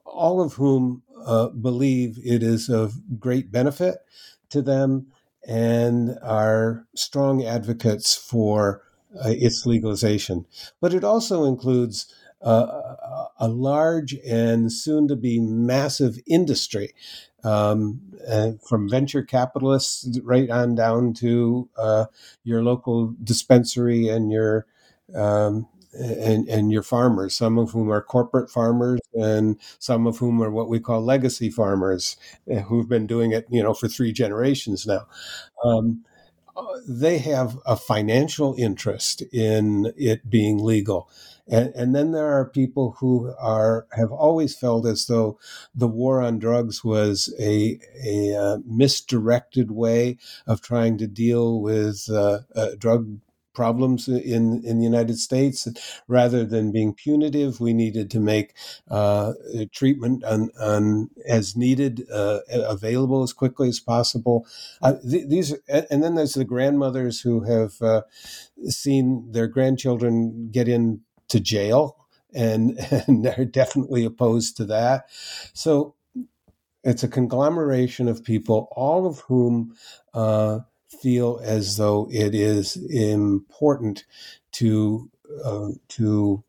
[0.06, 3.98] all of whom uh, believe it is of great benefit
[4.50, 5.08] to them
[5.48, 8.84] and are strong advocates for
[9.24, 10.46] uh, its legalization.
[10.82, 12.96] But it also includes uh,
[13.40, 16.94] a large and soon to be massive industry
[17.44, 22.06] um, uh, from venture capitalists right on down to uh,
[22.44, 24.66] your local dispensary and your
[25.16, 30.42] um, and, and your farmers, some of whom are corporate farmers and some of whom
[30.42, 32.16] are what we call legacy farmers
[32.52, 35.08] uh, who've been doing it, you know, for three generations now.
[35.66, 36.06] Um,
[36.88, 41.10] they have a financial interest in it being legal.
[41.50, 45.40] And, and, then there are people who are have always felt as though
[45.74, 52.08] the war on drugs was a, a uh, misdirected way of trying to deal with
[52.10, 53.20] uh, uh, drug
[53.60, 55.68] problems in, in the United States.
[56.08, 58.54] Rather than being punitive, we needed to make
[58.90, 59.34] uh,
[59.74, 64.48] treatment on, on as needed uh, available as quickly as possible.
[64.82, 68.04] Uh, th- these, and then there's the grandmothers who have uh,
[68.68, 70.70] seen their grandchildren get
[71.30, 71.98] into jail.
[72.34, 75.06] And, and they're definitely opposed to that.
[75.54, 75.96] So
[76.84, 79.76] it's a conglomeration of people, all of whom
[80.14, 80.60] uh,
[81.02, 84.06] feel as though it is important
[84.54, 85.10] to
[85.44, 86.44] uh, to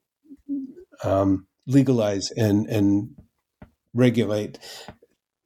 [1.05, 3.11] um, legalize and and
[3.93, 4.59] regulate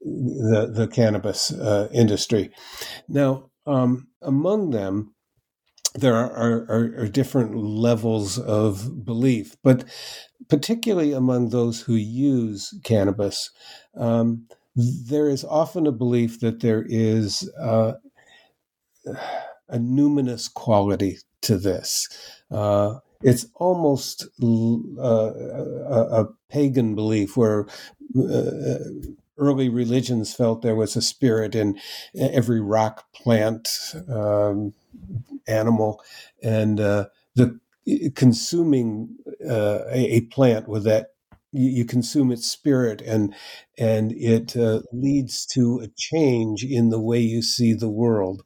[0.00, 2.50] the the cannabis uh, industry.
[3.08, 5.13] Now, um, among them,
[5.94, 9.84] there are, are, are, different levels of belief, but
[10.48, 13.50] particularly among those who use cannabis,
[13.96, 17.92] um, there is often a belief that there is uh,
[19.68, 22.08] a numinous quality to this.
[22.50, 27.66] Uh, it's almost uh, a, a, pagan belief where
[28.18, 28.78] uh,
[29.38, 31.78] early religions felt there was a spirit in
[32.14, 33.68] every rock, plant,
[34.08, 34.74] um,
[35.46, 36.02] animal,
[36.42, 37.58] and uh, the
[38.14, 39.16] consuming
[39.46, 41.08] uh, a, a, plant with that
[41.52, 43.34] you, consume its spirit and
[43.78, 48.42] and it uh, leads to a change in the way you see the world.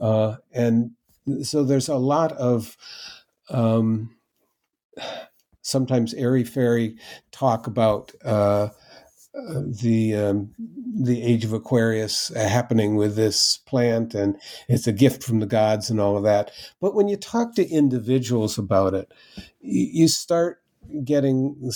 [0.00, 0.92] Uh, and
[1.42, 2.76] so there's a lot of
[3.48, 4.14] um,
[5.62, 6.96] sometimes airy fairy
[7.32, 8.12] talk about
[9.36, 10.54] uh, the um,
[10.96, 14.36] the age of Aquarius uh, happening with this plant, and
[14.68, 16.52] it's a gift from the gods and all of that.
[16.80, 19.12] But when you talk to individuals about it,
[19.60, 20.62] you, start
[21.04, 21.70] getting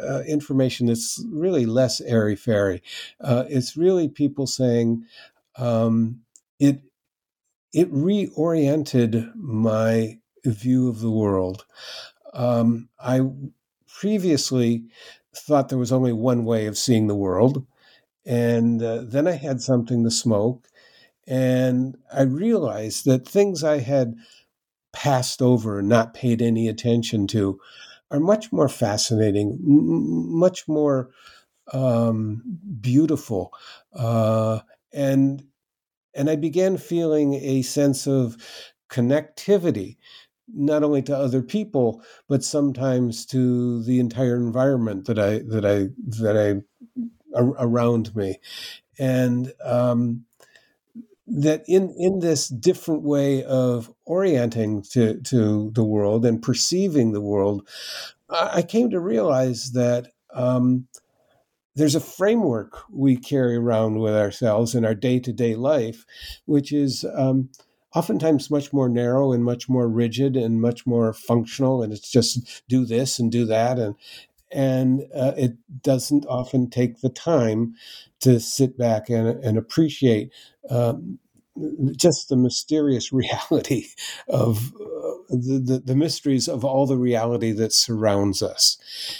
[0.00, 2.82] uh, information that's really less airy fairy.
[3.20, 5.04] Uh, it's really people saying
[5.58, 6.20] um,
[6.58, 6.80] it
[7.74, 11.66] it reoriented my view of the world.
[12.32, 13.20] Um, I
[13.86, 14.84] previously
[15.40, 17.66] thought there was only one way of seeing the world.
[18.26, 20.68] And uh, then I had something to smoke.
[21.26, 24.16] And I realized that things I had
[24.92, 27.60] passed over and not paid any attention to
[28.10, 31.10] are much more fascinating, m- much more
[31.72, 32.42] um,
[32.80, 33.52] beautiful.
[33.92, 34.60] Uh,
[34.92, 35.44] and
[36.14, 38.36] and I began feeling a sense of
[38.90, 39.98] connectivity,
[40.54, 45.88] not only to other people, but sometimes to the entire environment that I that I
[46.20, 46.62] that I
[47.36, 48.40] around me,
[48.98, 50.24] and um,
[51.26, 57.20] that in in this different way of orienting to to the world and perceiving the
[57.20, 57.68] world,
[58.30, 60.86] I came to realize that um,
[61.74, 66.04] there's a framework we carry around with ourselves in our day to day life,
[66.44, 67.50] which is um,
[67.94, 72.62] oftentimes much more narrow and much more rigid and much more functional, and it's just
[72.68, 73.94] do this and do that, and
[74.50, 77.74] and uh, it doesn't often take the time
[78.20, 80.32] to sit back and, and appreciate
[80.70, 81.18] um,
[81.96, 83.86] just the mysterious reality
[84.28, 88.78] of uh, the, the, the mysteries of all the reality that surrounds us.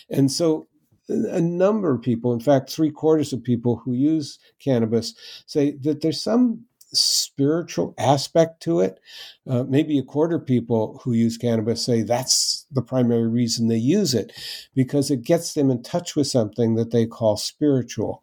[0.08, 0.66] And so
[1.08, 5.14] a number of people, in fact, three quarters of people who use cannabis
[5.46, 9.00] say that there's some spiritual aspect to it.
[9.46, 13.76] Uh, maybe a quarter of people who use cannabis say that's the primary reason they
[13.76, 14.32] use it
[14.74, 18.22] because it gets them in touch with something that they call spiritual.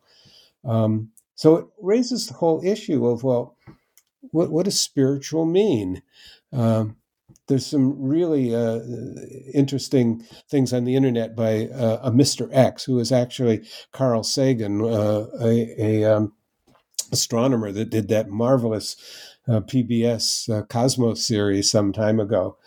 [0.63, 3.57] Um, so it raises the whole issue of well,
[4.32, 6.01] what, what does spiritual mean?
[6.51, 6.97] Um,
[7.47, 8.80] there's some really uh,
[9.53, 12.49] interesting things on the internet by uh, a Mr.
[12.51, 16.34] X, who is actually Carl Sagan, uh, a, a um,
[17.12, 18.95] astronomer that did that marvelous
[19.47, 22.58] uh, PBS uh, Cosmos series some time ago.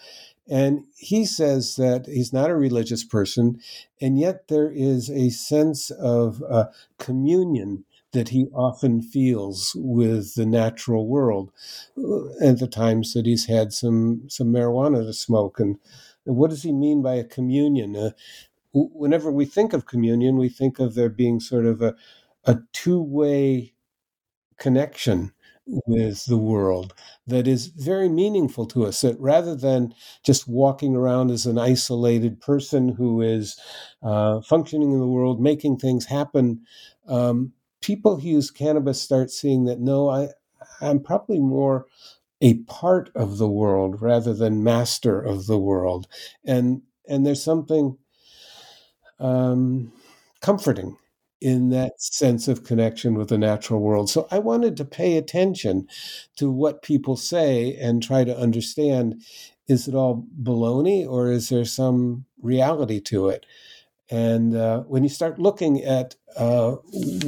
[0.50, 3.60] And he says that he's not a religious person,
[4.00, 6.66] and yet there is a sense of uh,
[6.98, 11.52] communion that he often feels with the natural world.
[11.96, 15.60] Uh, at the times that he's had some some marijuana to smoke.
[15.60, 15.78] And
[16.24, 17.94] what does he mean by a communion?
[17.94, 18.10] Uh,
[18.72, 21.94] whenever we think of communion we think of there being sort of a,
[22.44, 23.72] a two-way
[24.58, 25.32] connection
[25.86, 26.94] with the world
[27.26, 29.92] that is very meaningful to us that rather than
[30.24, 33.58] just walking around as an isolated person who is
[34.02, 36.60] uh, functioning in the world making things happen
[37.06, 37.52] um,
[37.82, 40.28] people who use cannabis start seeing that no, I,
[40.80, 41.86] I'm probably more
[42.40, 46.08] a part of the world rather than master of the world,
[46.44, 47.98] and and there's something
[49.20, 49.92] um,
[50.40, 50.96] comforting
[51.40, 54.10] in that sense of connection with the natural world.
[54.10, 55.88] So I wanted to pay attention
[56.36, 59.22] to what people say and try to understand
[59.68, 63.44] is it all baloney or is there some reality to it?
[64.10, 66.76] And uh, when you start looking at uh,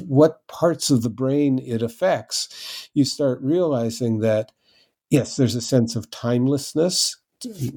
[0.06, 4.52] what parts of the brain it affects, you start realizing that,
[5.10, 7.16] yes, there's a sense of timelessness.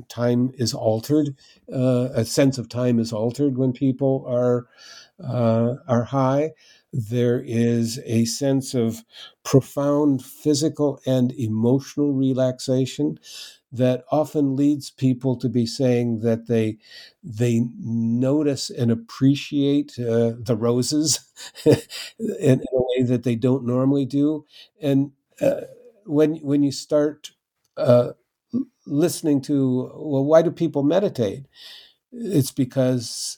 [0.10, 1.36] Time is altered.
[1.74, 4.68] Uh, a sense of time is altered when people are
[5.26, 6.52] uh, are high.
[6.92, 9.04] There is a sense of
[9.44, 13.18] profound physical and emotional relaxation
[13.72, 16.78] that often leads people to be saying that they
[17.24, 21.20] they notice and appreciate uh, the roses
[21.66, 21.78] in,
[22.40, 24.46] in, a way that they don't normally do.
[24.82, 25.12] And
[25.42, 25.62] uh,
[26.06, 27.32] when when you start
[27.78, 28.12] uh,
[28.86, 31.46] listening to well, why do people meditate?
[32.12, 33.38] It's because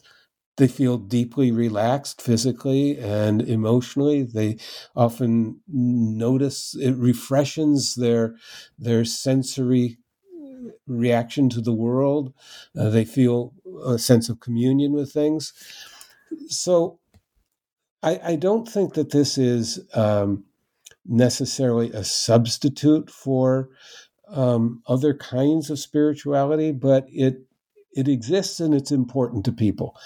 [0.57, 4.23] they feel deeply relaxed physically and emotionally.
[4.23, 4.57] They
[4.95, 8.35] often notice it refreshes their
[8.79, 9.97] their sensory
[10.87, 12.33] reaction to the world.
[12.77, 13.53] Uh, they feel
[13.85, 15.53] a sense of communion with things.
[16.47, 16.99] So
[18.03, 20.45] I, I don't think that this is um,
[21.05, 23.69] necessarily a substitute for
[24.27, 27.41] um, other kinds of spirituality, but it
[27.95, 29.97] it exists and it's important to people.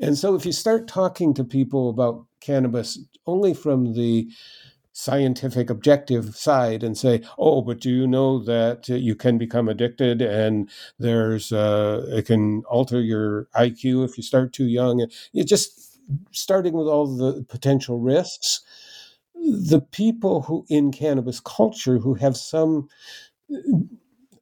[0.00, 4.28] And so if you start talking to people about cannabis only from the
[4.92, 10.20] scientific objective side and say oh but do you know that you can become addicted
[10.20, 10.68] and
[10.98, 16.00] there's uh, it can alter your iq if you start too young and you just
[16.32, 18.60] starting with all the potential risks
[19.36, 22.88] the people who in cannabis culture who have some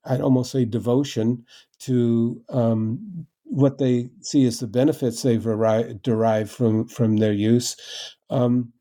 [0.06, 1.44] i'd almost say devotion
[1.78, 5.44] to um, what they see as the benefits they've
[6.02, 7.76] derived from from their use
[8.30, 8.72] um,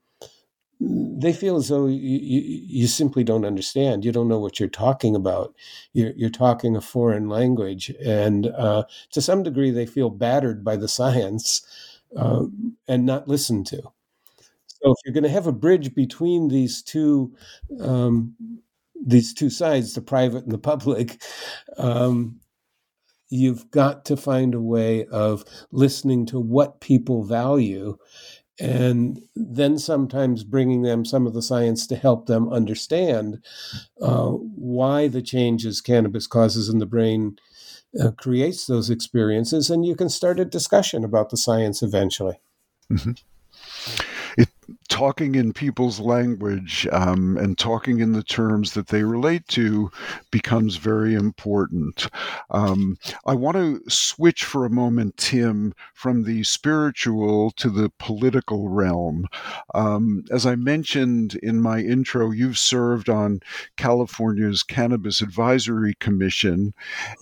[0.79, 4.03] they feel as though you, you, you, simply don't understand.
[4.03, 5.55] You don't know what you're talking about.
[5.93, 7.93] You're, you're talking a foreign language.
[8.03, 11.65] And uh, to some degree, they feel battered by the science
[12.15, 12.45] uh,
[12.87, 13.81] and not listened to.
[14.67, 17.33] So if you're going to have a bridge between these two,
[17.79, 18.35] um,
[19.03, 21.21] these two sides, the private and the public,
[21.77, 22.39] um,
[23.29, 27.97] you've got to find a way of listening to what people value
[28.59, 33.43] and then sometimes bringing them some of the science to help them understand
[34.01, 37.37] uh, why the changes cannabis causes in the brain
[38.01, 42.39] uh, creates those experiences, and you can start a discussion about the science eventually.
[42.91, 43.11] Mm-hmm.
[44.89, 49.91] Talking in people's language um, and talking in the terms that they relate to
[50.31, 52.07] becomes very important.
[52.49, 58.69] Um, I want to switch for a moment, Tim, from the spiritual to the political
[58.69, 59.27] realm.
[59.73, 63.41] Um, as I mentioned in my intro, you've served on
[63.77, 66.73] California's Cannabis Advisory Commission,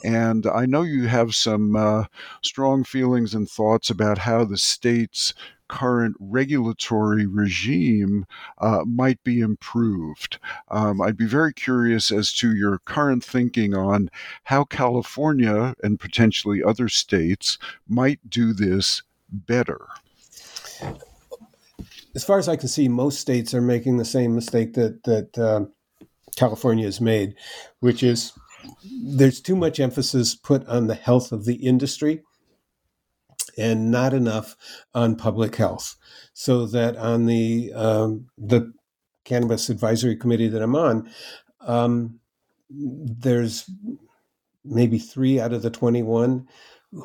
[0.03, 2.05] and I know you have some uh,
[2.41, 5.33] strong feelings and thoughts about how the state's
[5.73, 8.27] current regulatory regime
[8.59, 10.37] uh, might be improved.
[10.69, 14.11] Um, I'd be very curious as to your current thinking on
[14.43, 17.57] how California and potentially other states
[17.89, 19.01] might do this
[19.31, 19.87] better.
[22.13, 25.35] As far as I can see, most states are making the same mistake that that
[25.39, 25.65] uh,
[26.35, 27.33] California has made,
[27.79, 28.31] which is
[29.03, 32.21] there's too much emphasis put on the health of the industry
[33.57, 34.55] and not enough
[34.93, 35.95] on public health.
[36.33, 38.73] So that on the um, the
[39.23, 41.09] cannabis advisory committee that I'm on,
[41.61, 42.19] um,
[42.69, 43.69] there's
[44.65, 46.47] maybe three out of the 21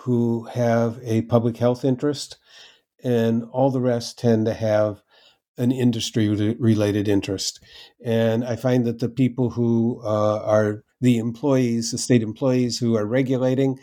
[0.00, 2.36] who have a public health interest,
[3.02, 5.02] and all the rest tend to have
[5.56, 7.60] an industry related interest.
[8.04, 12.96] And I find that the people who uh, are the employees, the state employees who
[12.96, 13.78] are regulating,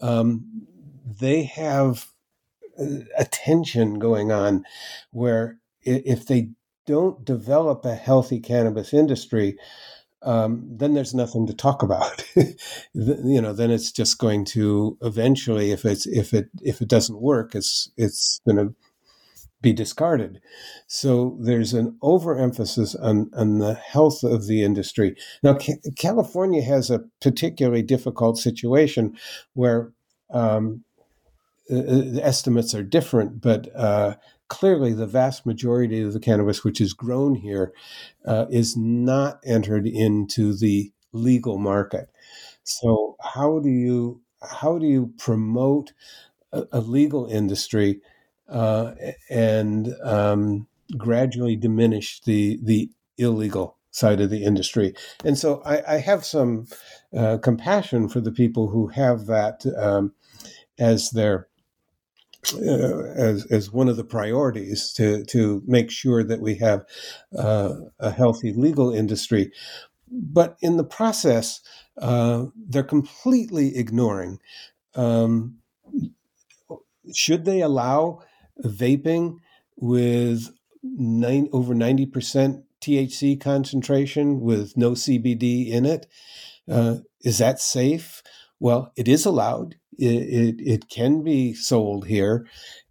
[0.00, 0.66] um,
[1.04, 2.06] they have
[3.16, 4.64] a tension going on
[5.10, 6.50] where if they
[6.86, 9.56] don't develop a healthy cannabis industry,
[10.22, 12.24] um, then there's nothing to talk about.
[12.94, 17.20] you know, then it's just going to eventually, if it's if it if it doesn't
[17.20, 18.74] work, it's it's going to
[19.60, 20.40] be discarded.
[20.86, 25.16] So there's an overemphasis on on the health of the industry.
[25.42, 25.58] Now,
[25.96, 29.16] California has a particularly difficult situation
[29.54, 29.92] where
[30.32, 30.91] um, uh, uh,
[31.68, 34.16] the estimates are different, but uh,
[34.48, 37.72] clearly the vast majority of the cannabis which is grown here
[38.26, 42.10] uh, is not entered into the legal market.
[42.64, 45.92] So how do you how do you promote
[46.52, 48.00] a, a legal industry
[48.48, 48.92] uh,
[49.30, 54.94] and um, gradually diminish the the illegal side of the industry?
[55.24, 56.66] And so I, I have some
[57.16, 60.12] uh, compassion for the people who have that um,
[60.78, 61.48] as their
[62.54, 66.84] uh, as as one of the priorities to to make sure that we have
[67.38, 69.52] uh, a healthy legal industry.
[70.10, 71.60] But in the process,
[71.98, 74.40] uh, they're completely ignoring.
[74.94, 75.58] Um,
[77.14, 78.20] should they allow
[78.64, 79.38] vaping
[79.76, 80.50] with
[80.82, 86.06] nine, over ninety percent THC concentration with no CBD in it?
[86.68, 88.22] Uh, is that safe?
[88.62, 89.74] Well, it is allowed.
[89.98, 92.46] It, it, it can be sold here.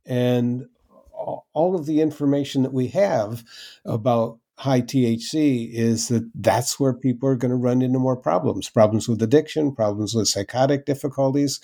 [0.06, 0.66] And
[1.14, 3.46] all of the information that we have
[3.86, 8.68] about high THC is that that's where people are going to run into more problems
[8.68, 11.62] problems with addiction, problems with psychotic difficulties.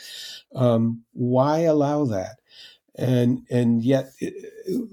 [0.55, 2.39] Um, why allow that?
[2.97, 4.13] And, and yet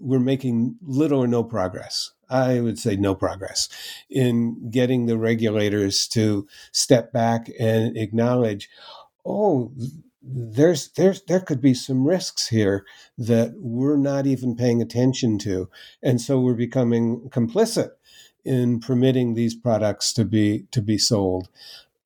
[0.00, 2.10] we're making little or no progress.
[2.28, 3.68] I would say no progress
[4.10, 8.68] in getting the regulators to step back and acknowledge,
[9.24, 9.72] oh,
[10.22, 12.86] there's there's there could be some risks here
[13.18, 15.68] that we're not even paying attention to
[16.02, 17.90] and so we're becoming complicit
[18.42, 21.50] in permitting these products to be to be sold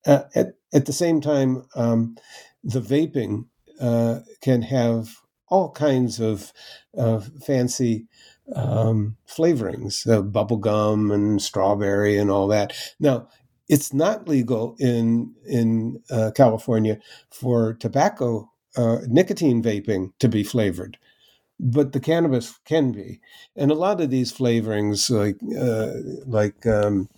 [0.05, 2.17] uh, at, at the same time um,
[2.61, 3.45] the vaping
[3.79, 6.53] uh, can have all kinds of,
[7.41, 8.07] fancy
[8.55, 12.73] um, flavorings, uh, bubblegum and strawberry and all that.
[12.99, 13.27] Now,
[13.69, 16.99] it's not legal in in uh, California
[17.31, 20.97] for tobacco uh, nicotine vaping to be flavored,
[21.59, 23.21] but the cannabis can be,
[23.55, 25.93] and a lot of these flavorings like uh,
[26.27, 27.09] like um,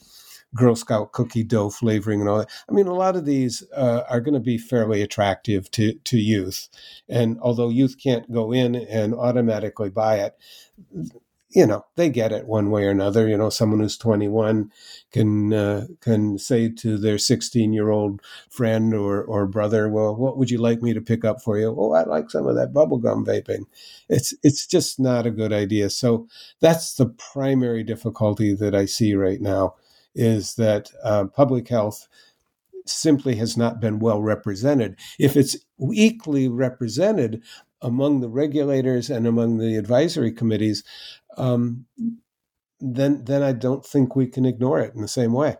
[0.56, 2.50] Girl Scout cookie dough flavoring and all that.
[2.70, 6.18] I mean, a lot of these uh, are going to be fairly attractive to to
[6.18, 6.70] youth,
[7.10, 10.38] and although youth can't go in and automatically buy it,
[11.54, 14.72] you know they get it one way or another you know someone who's 21
[15.12, 20.38] can uh, can say to their 16 year old friend or or brother well what
[20.38, 21.76] would you like me to pick up for you?
[21.78, 23.66] Oh i like some of that bubblegum vaping.
[24.10, 25.90] It's it's just not a good idea.
[25.90, 26.28] So
[26.60, 29.76] that's the primary difficulty that i see right now
[30.14, 32.08] is that uh, public health
[32.86, 34.98] simply has not been well represented.
[35.20, 35.56] If it's
[35.94, 37.44] equally represented
[37.82, 40.84] among the regulators and among the advisory committees,
[41.38, 41.86] um,
[42.80, 45.58] then then I don't think we can ignore it in the same way.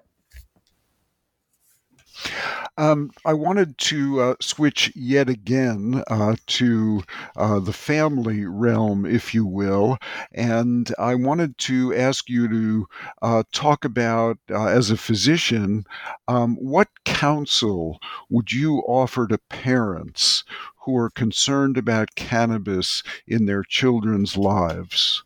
[2.78, 7.04] Um, I wanted to uh, switch yet again uh, to
[7.36, 9.98] uh, the family realm, if you will,
[10.32, 12.88] and I wanted to ask you to
[13.22, 15.86] uh, talk about, uh, as a physician,
[16.28, 18.00] um, what counsel
[18.30, 20.44] would you offer to parents
[20.86, 25.24] who are concerned about cannabis in their children's lives?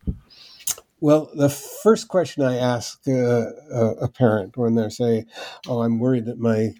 [1.00, 3.46] Well, the first question I ask uh,
[4.00, 5.26] a parent when they say,
[5.68, 6.74] "Oh, I'm worried that my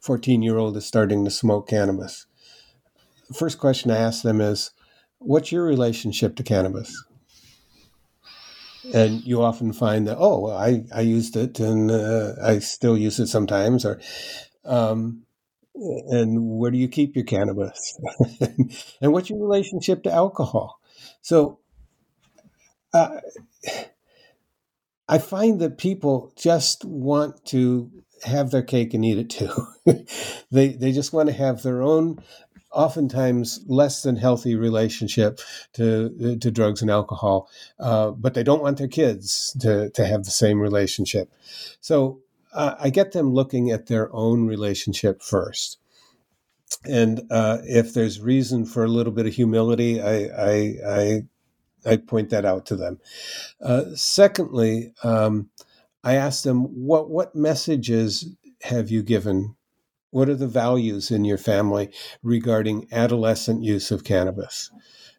[0.00, 2.26] 14 year old is starting to smoke cannabis,"
[3.28, 4.72] the first question I ask them is,
[5.18, 6.94] "What's your relationship to cannabis?"
[8.94, 12.96] And you often find that, "Oh, well, I I used it and uh, I still
[12.96, 14.00] use it sometimes," or
[14.66, 15.24] um,
[15.76, 17.98] and where do you keep your cannabis?
[19.02, 20.80] and what's your relationship to alcohol?
[21.22, 21.59] So
[22.92, 23.20] I
[25.18, 27.90] find that people just want to
[28.24, 29.50] have their cake and eat it too.
[30.50, 32.22] they they just want to have their own
[32.72, 35.40] oftentimes less than healthy relationship
[35.74, 40.24] to to drugs and alcohol, uh, but they don't want their kids to to have
[40.24, 41.32] the same relationship.
[41.80, 42.20] So
[42.52, 45.78] uh, I get them looking at their own relationship first.
[46.84, 51.22] And uh, if there's reason for a little bit of humility, I, I, I
[51.86, 52.98] I point that out to them.
[53.62, 55.50] Uh, secondly, um,
[56.04, 58.28] I ask them what what messages
[58.62, 59.56] have you given?
[60.10, 64.70] What are the values in your family regarding adolescent use of cannabis?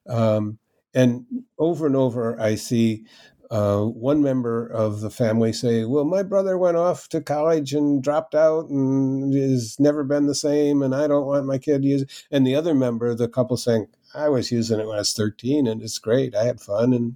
[0.08, 0.60] Um,
[0.94, 1.26] and
[1.58, 3.06] over and over, I see
[3.52, 8.04] uh, one member of the family say, "Well, my brother went off to college and
[8.04, 11.88] dropped out and has never been the same, and I don't want my kid to
[11.88, 12.12] use." It.
[12.32, 15.68] And the other member the couple saying, I was using it when I was 13
[15.68, 16.36] and it's great.
[16.36, 17.16] I had fun and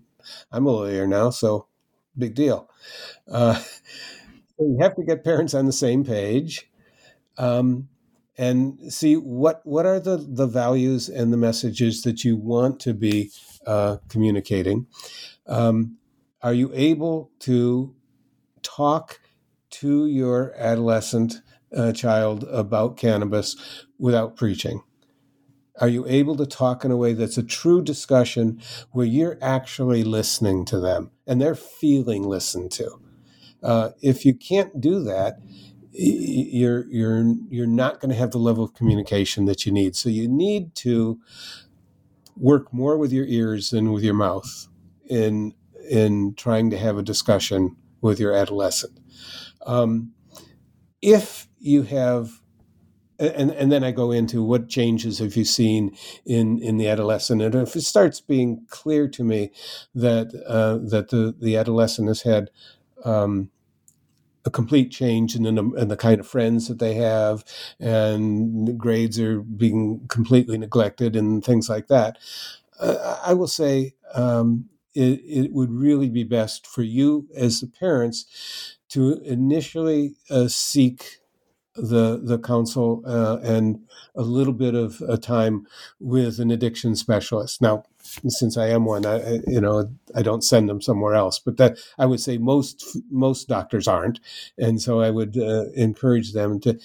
[0.51, 1.67] I'm a lawyer now, so
[2.17, 2.69] big deal.
[3.29, 3.61] Uh,
[4.59, 6.69] you have to get parents on the same page
[7.37, 7.89] um,
[8.37, 12.93] and see what what are the, the values and the messages that you want to
[12.93, 13.31] be
[13.65, 14.87] uh, communicating.
[15.47, 15.97] Um,
[16.41, 17.95] are you able to
[18.61, 19.19] talk
[19.71, 21.41] to your adolescent
[21.75, 23.55] uh, child about cannabis
[23.97, 24.81] without preaching?
[25.81, 28.61] Are you able to talk in a way that's a true discussion
[28.91, 32.99] where you're actually listening to them and they're feeling listened to?
[33.61, 35.37] Uh, if you can't do that,
[35.91, 39.95] you're you're you're not going to have the level of communication that you need.
[39.95, 41.19] So you need to
[42.37, 44.67] work more with your ears than with your mouth
[45.09, 45.53] in
[45.89, 48.99] in trying to have a discussion with your adolescent.
[49.65, 50.13] Um,
[51.01, 52.41] if you have
[53.19, 55.95] and and then I go into what changes have you seen
[56.25, 59.51] in in the adolescent, and if it starts being clear to me
[59.95, 62.49] that uh, that the the adolescent has had
[63.03, 63.49] um,
[64.45, 67.43] a complete change in the, in the kind of friends that they have,
[67.79, 72.17] and grades are being completely neglected, and things like that,
[72.79, 77.67] uh, I will say um, it, it would really be best for you as the
[77.67, 81.17] parents to initially uh, seek
[81.75, 83.79] the the counsel uh, and
[84.15, 85.67] a little bit of a time
[85.99, 87.61] with an addiction specialist.
[87.61, 91.57] Now, since I am one, I you know I don't send them somewhere else, but
[91.57, 94.19] that I would say most most doctors aren't,
[94.57, 96.79] and so I would uh, encourage them to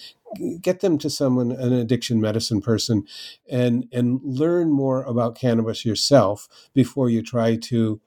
[0.61, 3.05] get them to someone an addiction medicine person
[3.49, 7.99] and and learn more about cannabis yourself before you try to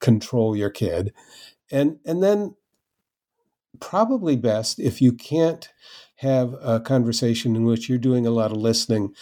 [0.00, 1.12] control your kid
[1.70, 2.54] and and then
[3.80, 5.70] probably best if you can't
[6.18, 9.14] have a conversation in which you're doing a lot of listening,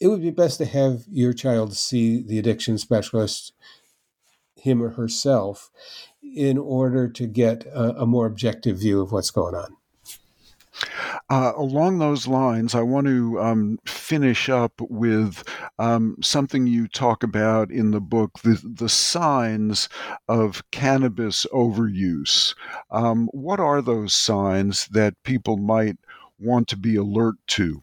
[0.00, 3.52] it would be best to have your child see the addiction specialist,
[4.56, 5.70] him or herself,
[6.22, 9.76] in order to get a, a more objective view of what's going on.
[11.30, 15.44] Uh, along those lines, I want to um, finish up with
[15.78, 19.88] um, something you talk about in the book the, the signs
[20.28, 22.56] of cannabis overuse.
[22.90, 25.96] Um, what are those signs that people might
[26.38, 27.80] want to be alert to.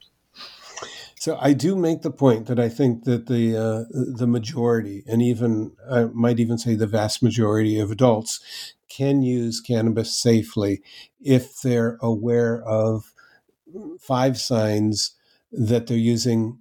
[1.20, 5.22] So I do make the point that I think that the uh, the majority, and
[5.22, 8.40] even I might even say the vast majority of adults,
[8.90, 10.82] can use cannabis safely
[11.22, 13.14] if they're aware of
[14.00, 15.16] five signs
[15.52, 16.58] that they're using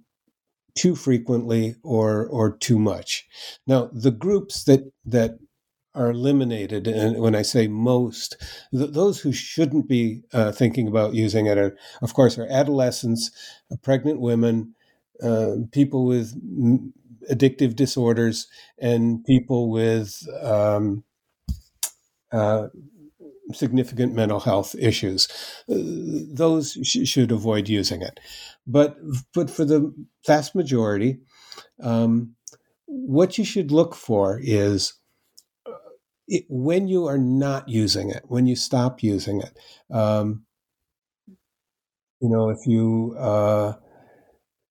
[0.75, 3.27] too frequently or or too much.
[3.65, 5.39] Now, the groups that that
[5.93, 6.87] are eliminated.
[6.87, 8.37] And when I say most,
[8.73, 13.31] th- those who shouldn't be uh, thinking about using it are, of course, are adolescents,
[13.71, 14.73] uh, pregnant women,
[15.21, 16.93] uh, people with m-
[17.29, 18.47] addictive disorders,
[18.79, 21.03] and people with um,
[22.31, 22.67] uh,
[23.53, 25.27] significant mental health issues,
[25.69, 25.75] uh,
[26.33, 28.19] those sh- should avoid using it.
[28.67, 28.97] But
[29.33, 29.93] but for the
[30.27, 31.19] vast majority,
[31.81, 32.35] um,
[32.87, 34.93] what you should look for is
[36.31, 39.57] it, when you are not using it, when you stop using it.
[39.93, 40.45] Um,
[42.21, 43.73] you know, if you uh,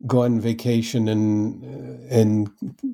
[0.07, 1.63] go on vacation and
[2.11, 2.51] and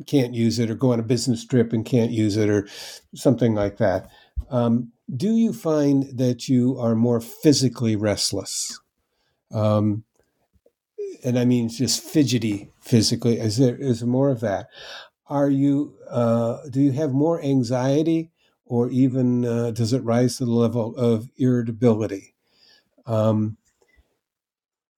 [0.06, 2.68] can't use it, or go on a business trip and can't use it, or
[3.14, 4.08] something like that.
[4.50, 8.80] Um, do you find that you are more physically restless?
[9.52, 10.04] Um,
[11.24, 13.38] and I mean just fidgety physically.
[13.38, 14.68] Is there is more of that?
[15.28, 18.30] Are you uh, do you have more anxiety,
[18.66, 22.34] or even uh, does it rise to the level of irritability?
[23.06, 23.56] Um,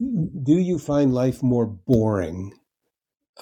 [0.00, 2.54] do you find life more boring,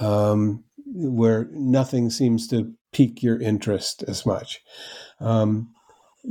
[0.01, 4.61] um, where nothing seems to pique your interest as much?
[5.21, 5.73] Um,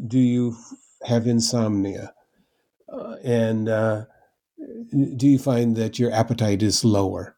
[0.08, 0.58] do you
[1.06, 2.14] have insomnia?
[2.92, 4.06] Uh, and uh,
[5.16, 7.38] do you find that your appetite is lower?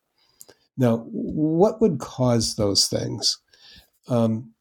[0.77, 3.39] Now, what would cause those things?
[4.07, 4.53] Um,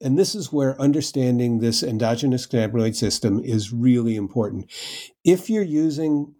[0.00, 4.70] and this is where understanding this endogenous cannabinoid system is really important.
[5.24, 6.34] If you're using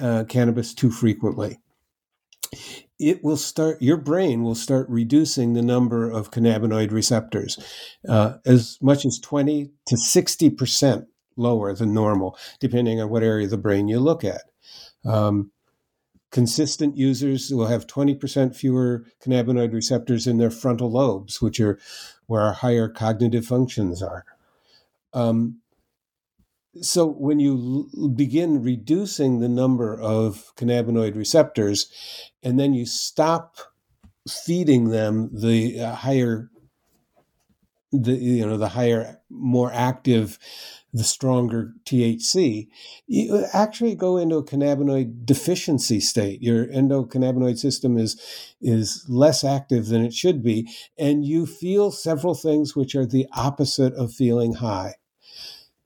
[0.00, 1.58] uh, cannabis too frequently,
[2.98, 7.58] it will start, your brain will start reducing the number of cannabinoid receptors
[8.08, 13.50] uh, as much as 20 to 60% lower than normal, depending on what area of
[13.50, 14.42] the brain you look at.
[15.04, 15.52] Um,
[16.30, 21.78] consistent users will have 20% fewer cannabinoid receptors in their frontal lobes, which are
[22.26, 24.24] where our higher cognitive functions are.
[25.14, 25.60] Um,
[26.80, 31.90] so when you l- begin reducing the number of cannabinoid receptors
[32.42, 33.56] and then you stop
[34.28, 36.50] feeding them the uh, higher
[37.90, 40.38] the you know the higher more active
[40.92, 42.68] the stronger THC,
[43.06, 46.42] you actually go into a cannabinoid deficiency state.
[46.42, 48.18] Your endocannabinoid system is
[48.60, 50.68] is less active than it should be,
[50.98, 54.94] and you feel several things which are the opposite of feeling high.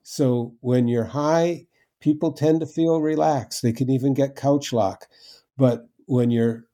[0.03, 1.67] So when you're high,
[1.99, 3.61] people tend to feel relaxed.
[3.61, 5.07] They can even get couch lock.
[5.57, 6.65] But when you're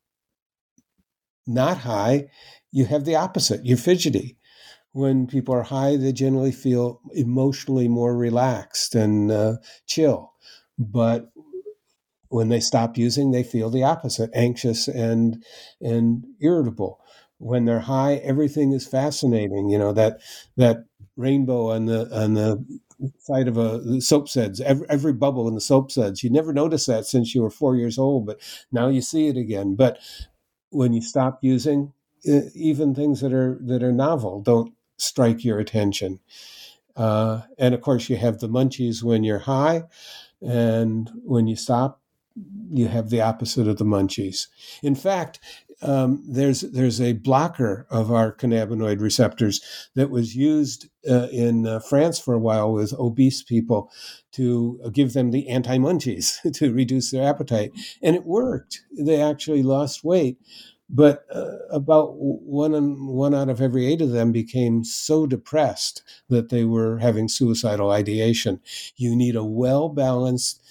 [1.47, 2.27] not high,
[2.71, 3.65] you have the opposite.
[3.65, 4.38] You're fidgety
[4.93, 10.33] when people are high, they generally feel emotionally more relaxed and uh, chill.
[10.77, 11.29] But
[12.29, 15.43] when they stop using, they feel the opposite, anxious and
[15.81, 16.99] and irritable.
[17.37, 19.69] When they're high, everything is fascinating.
[19.69, 20.19] You know that
[20.57, 20.85] that
[21.15, 22.63] rainbow on the on the
[23.19, 26.23] side of a soap suds, every, every bubble in the soap suds.
[26.23, 28.39] You never noticed that since you were four years old, but
[28.71, 29.75] now you see it again.
[29.75, 29.99] But
[30.71, 36.19] when you stop using, even things that are that are novel don't strike your attention.
[36.95, 39.83] Uh, and of course, you have the munchies when you're high,
[40.41, 42.01] and when you stop,
[42.71, 44.47] you have the opposite of the munchies.
[44.83, 45.39] In fact,
[45.81, 49.61] um, there's there's a blocker of our cannabinoid receptors
[49.95, 53.89] that was used uh, in uh, France for a while with obese people
[54.33, 57.71] to give them the anti munchies to reduce their appetite,
[58.01, 58.81] and it worked.
[58.97, 60.37] They actually lost weight
[60.89, 66.49] but uh, about one one out of every eight of them became so depressed that
[66.49, 68.59] they were having suicidal ideation.
[68.97, 70.61] You need a well balanced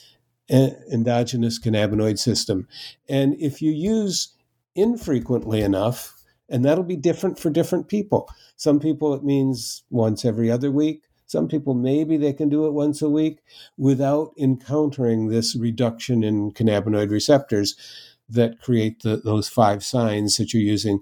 [0.51, 2.67] endogenous cannabinoid system,
[3.09, 4.35] and if you use
[4.75, 8.29] infrequently enough, and that'll be different for different people.
[8.57, 11.03] Some people it means once every other week.
[11.27, 13.41] Some people maybe they can do it once a week
[13.77, 17.77] without encountering this reduction in cannabinoid receptors
[18.29, 21.01] that create the, those five signs that you're using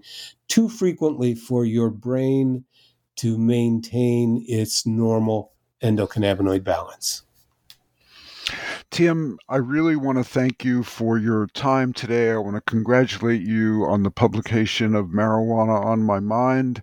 [0.48, 2.64] too frequently for your brain
[3.16, 5.52] to maintain its normal
[5.82, 7.22] endocannabinoid balance.
[8.92, 12.30] Tim, I really want to thank you for your time today.
[12.30, 16.82] I want to congratulate you on the publication of Marijuana on My Mind,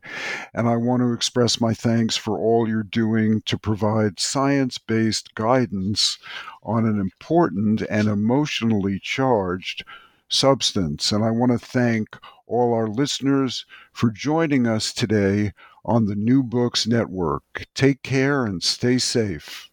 [0.54, 5.34] and I want to express my thanks for all you're doing to provide science based
[5.34, 6.18] guidance
[6.62, 9.86] on an important and emotionally charged
[10.34, 11.12] substance.
[11.12, 12.18] And I want to thank
[12.48, 15.54] all our listeners for joining us today
[15.86, 17.66] on the New Books Network.
[17.76, 19.70] Take care and stay safe.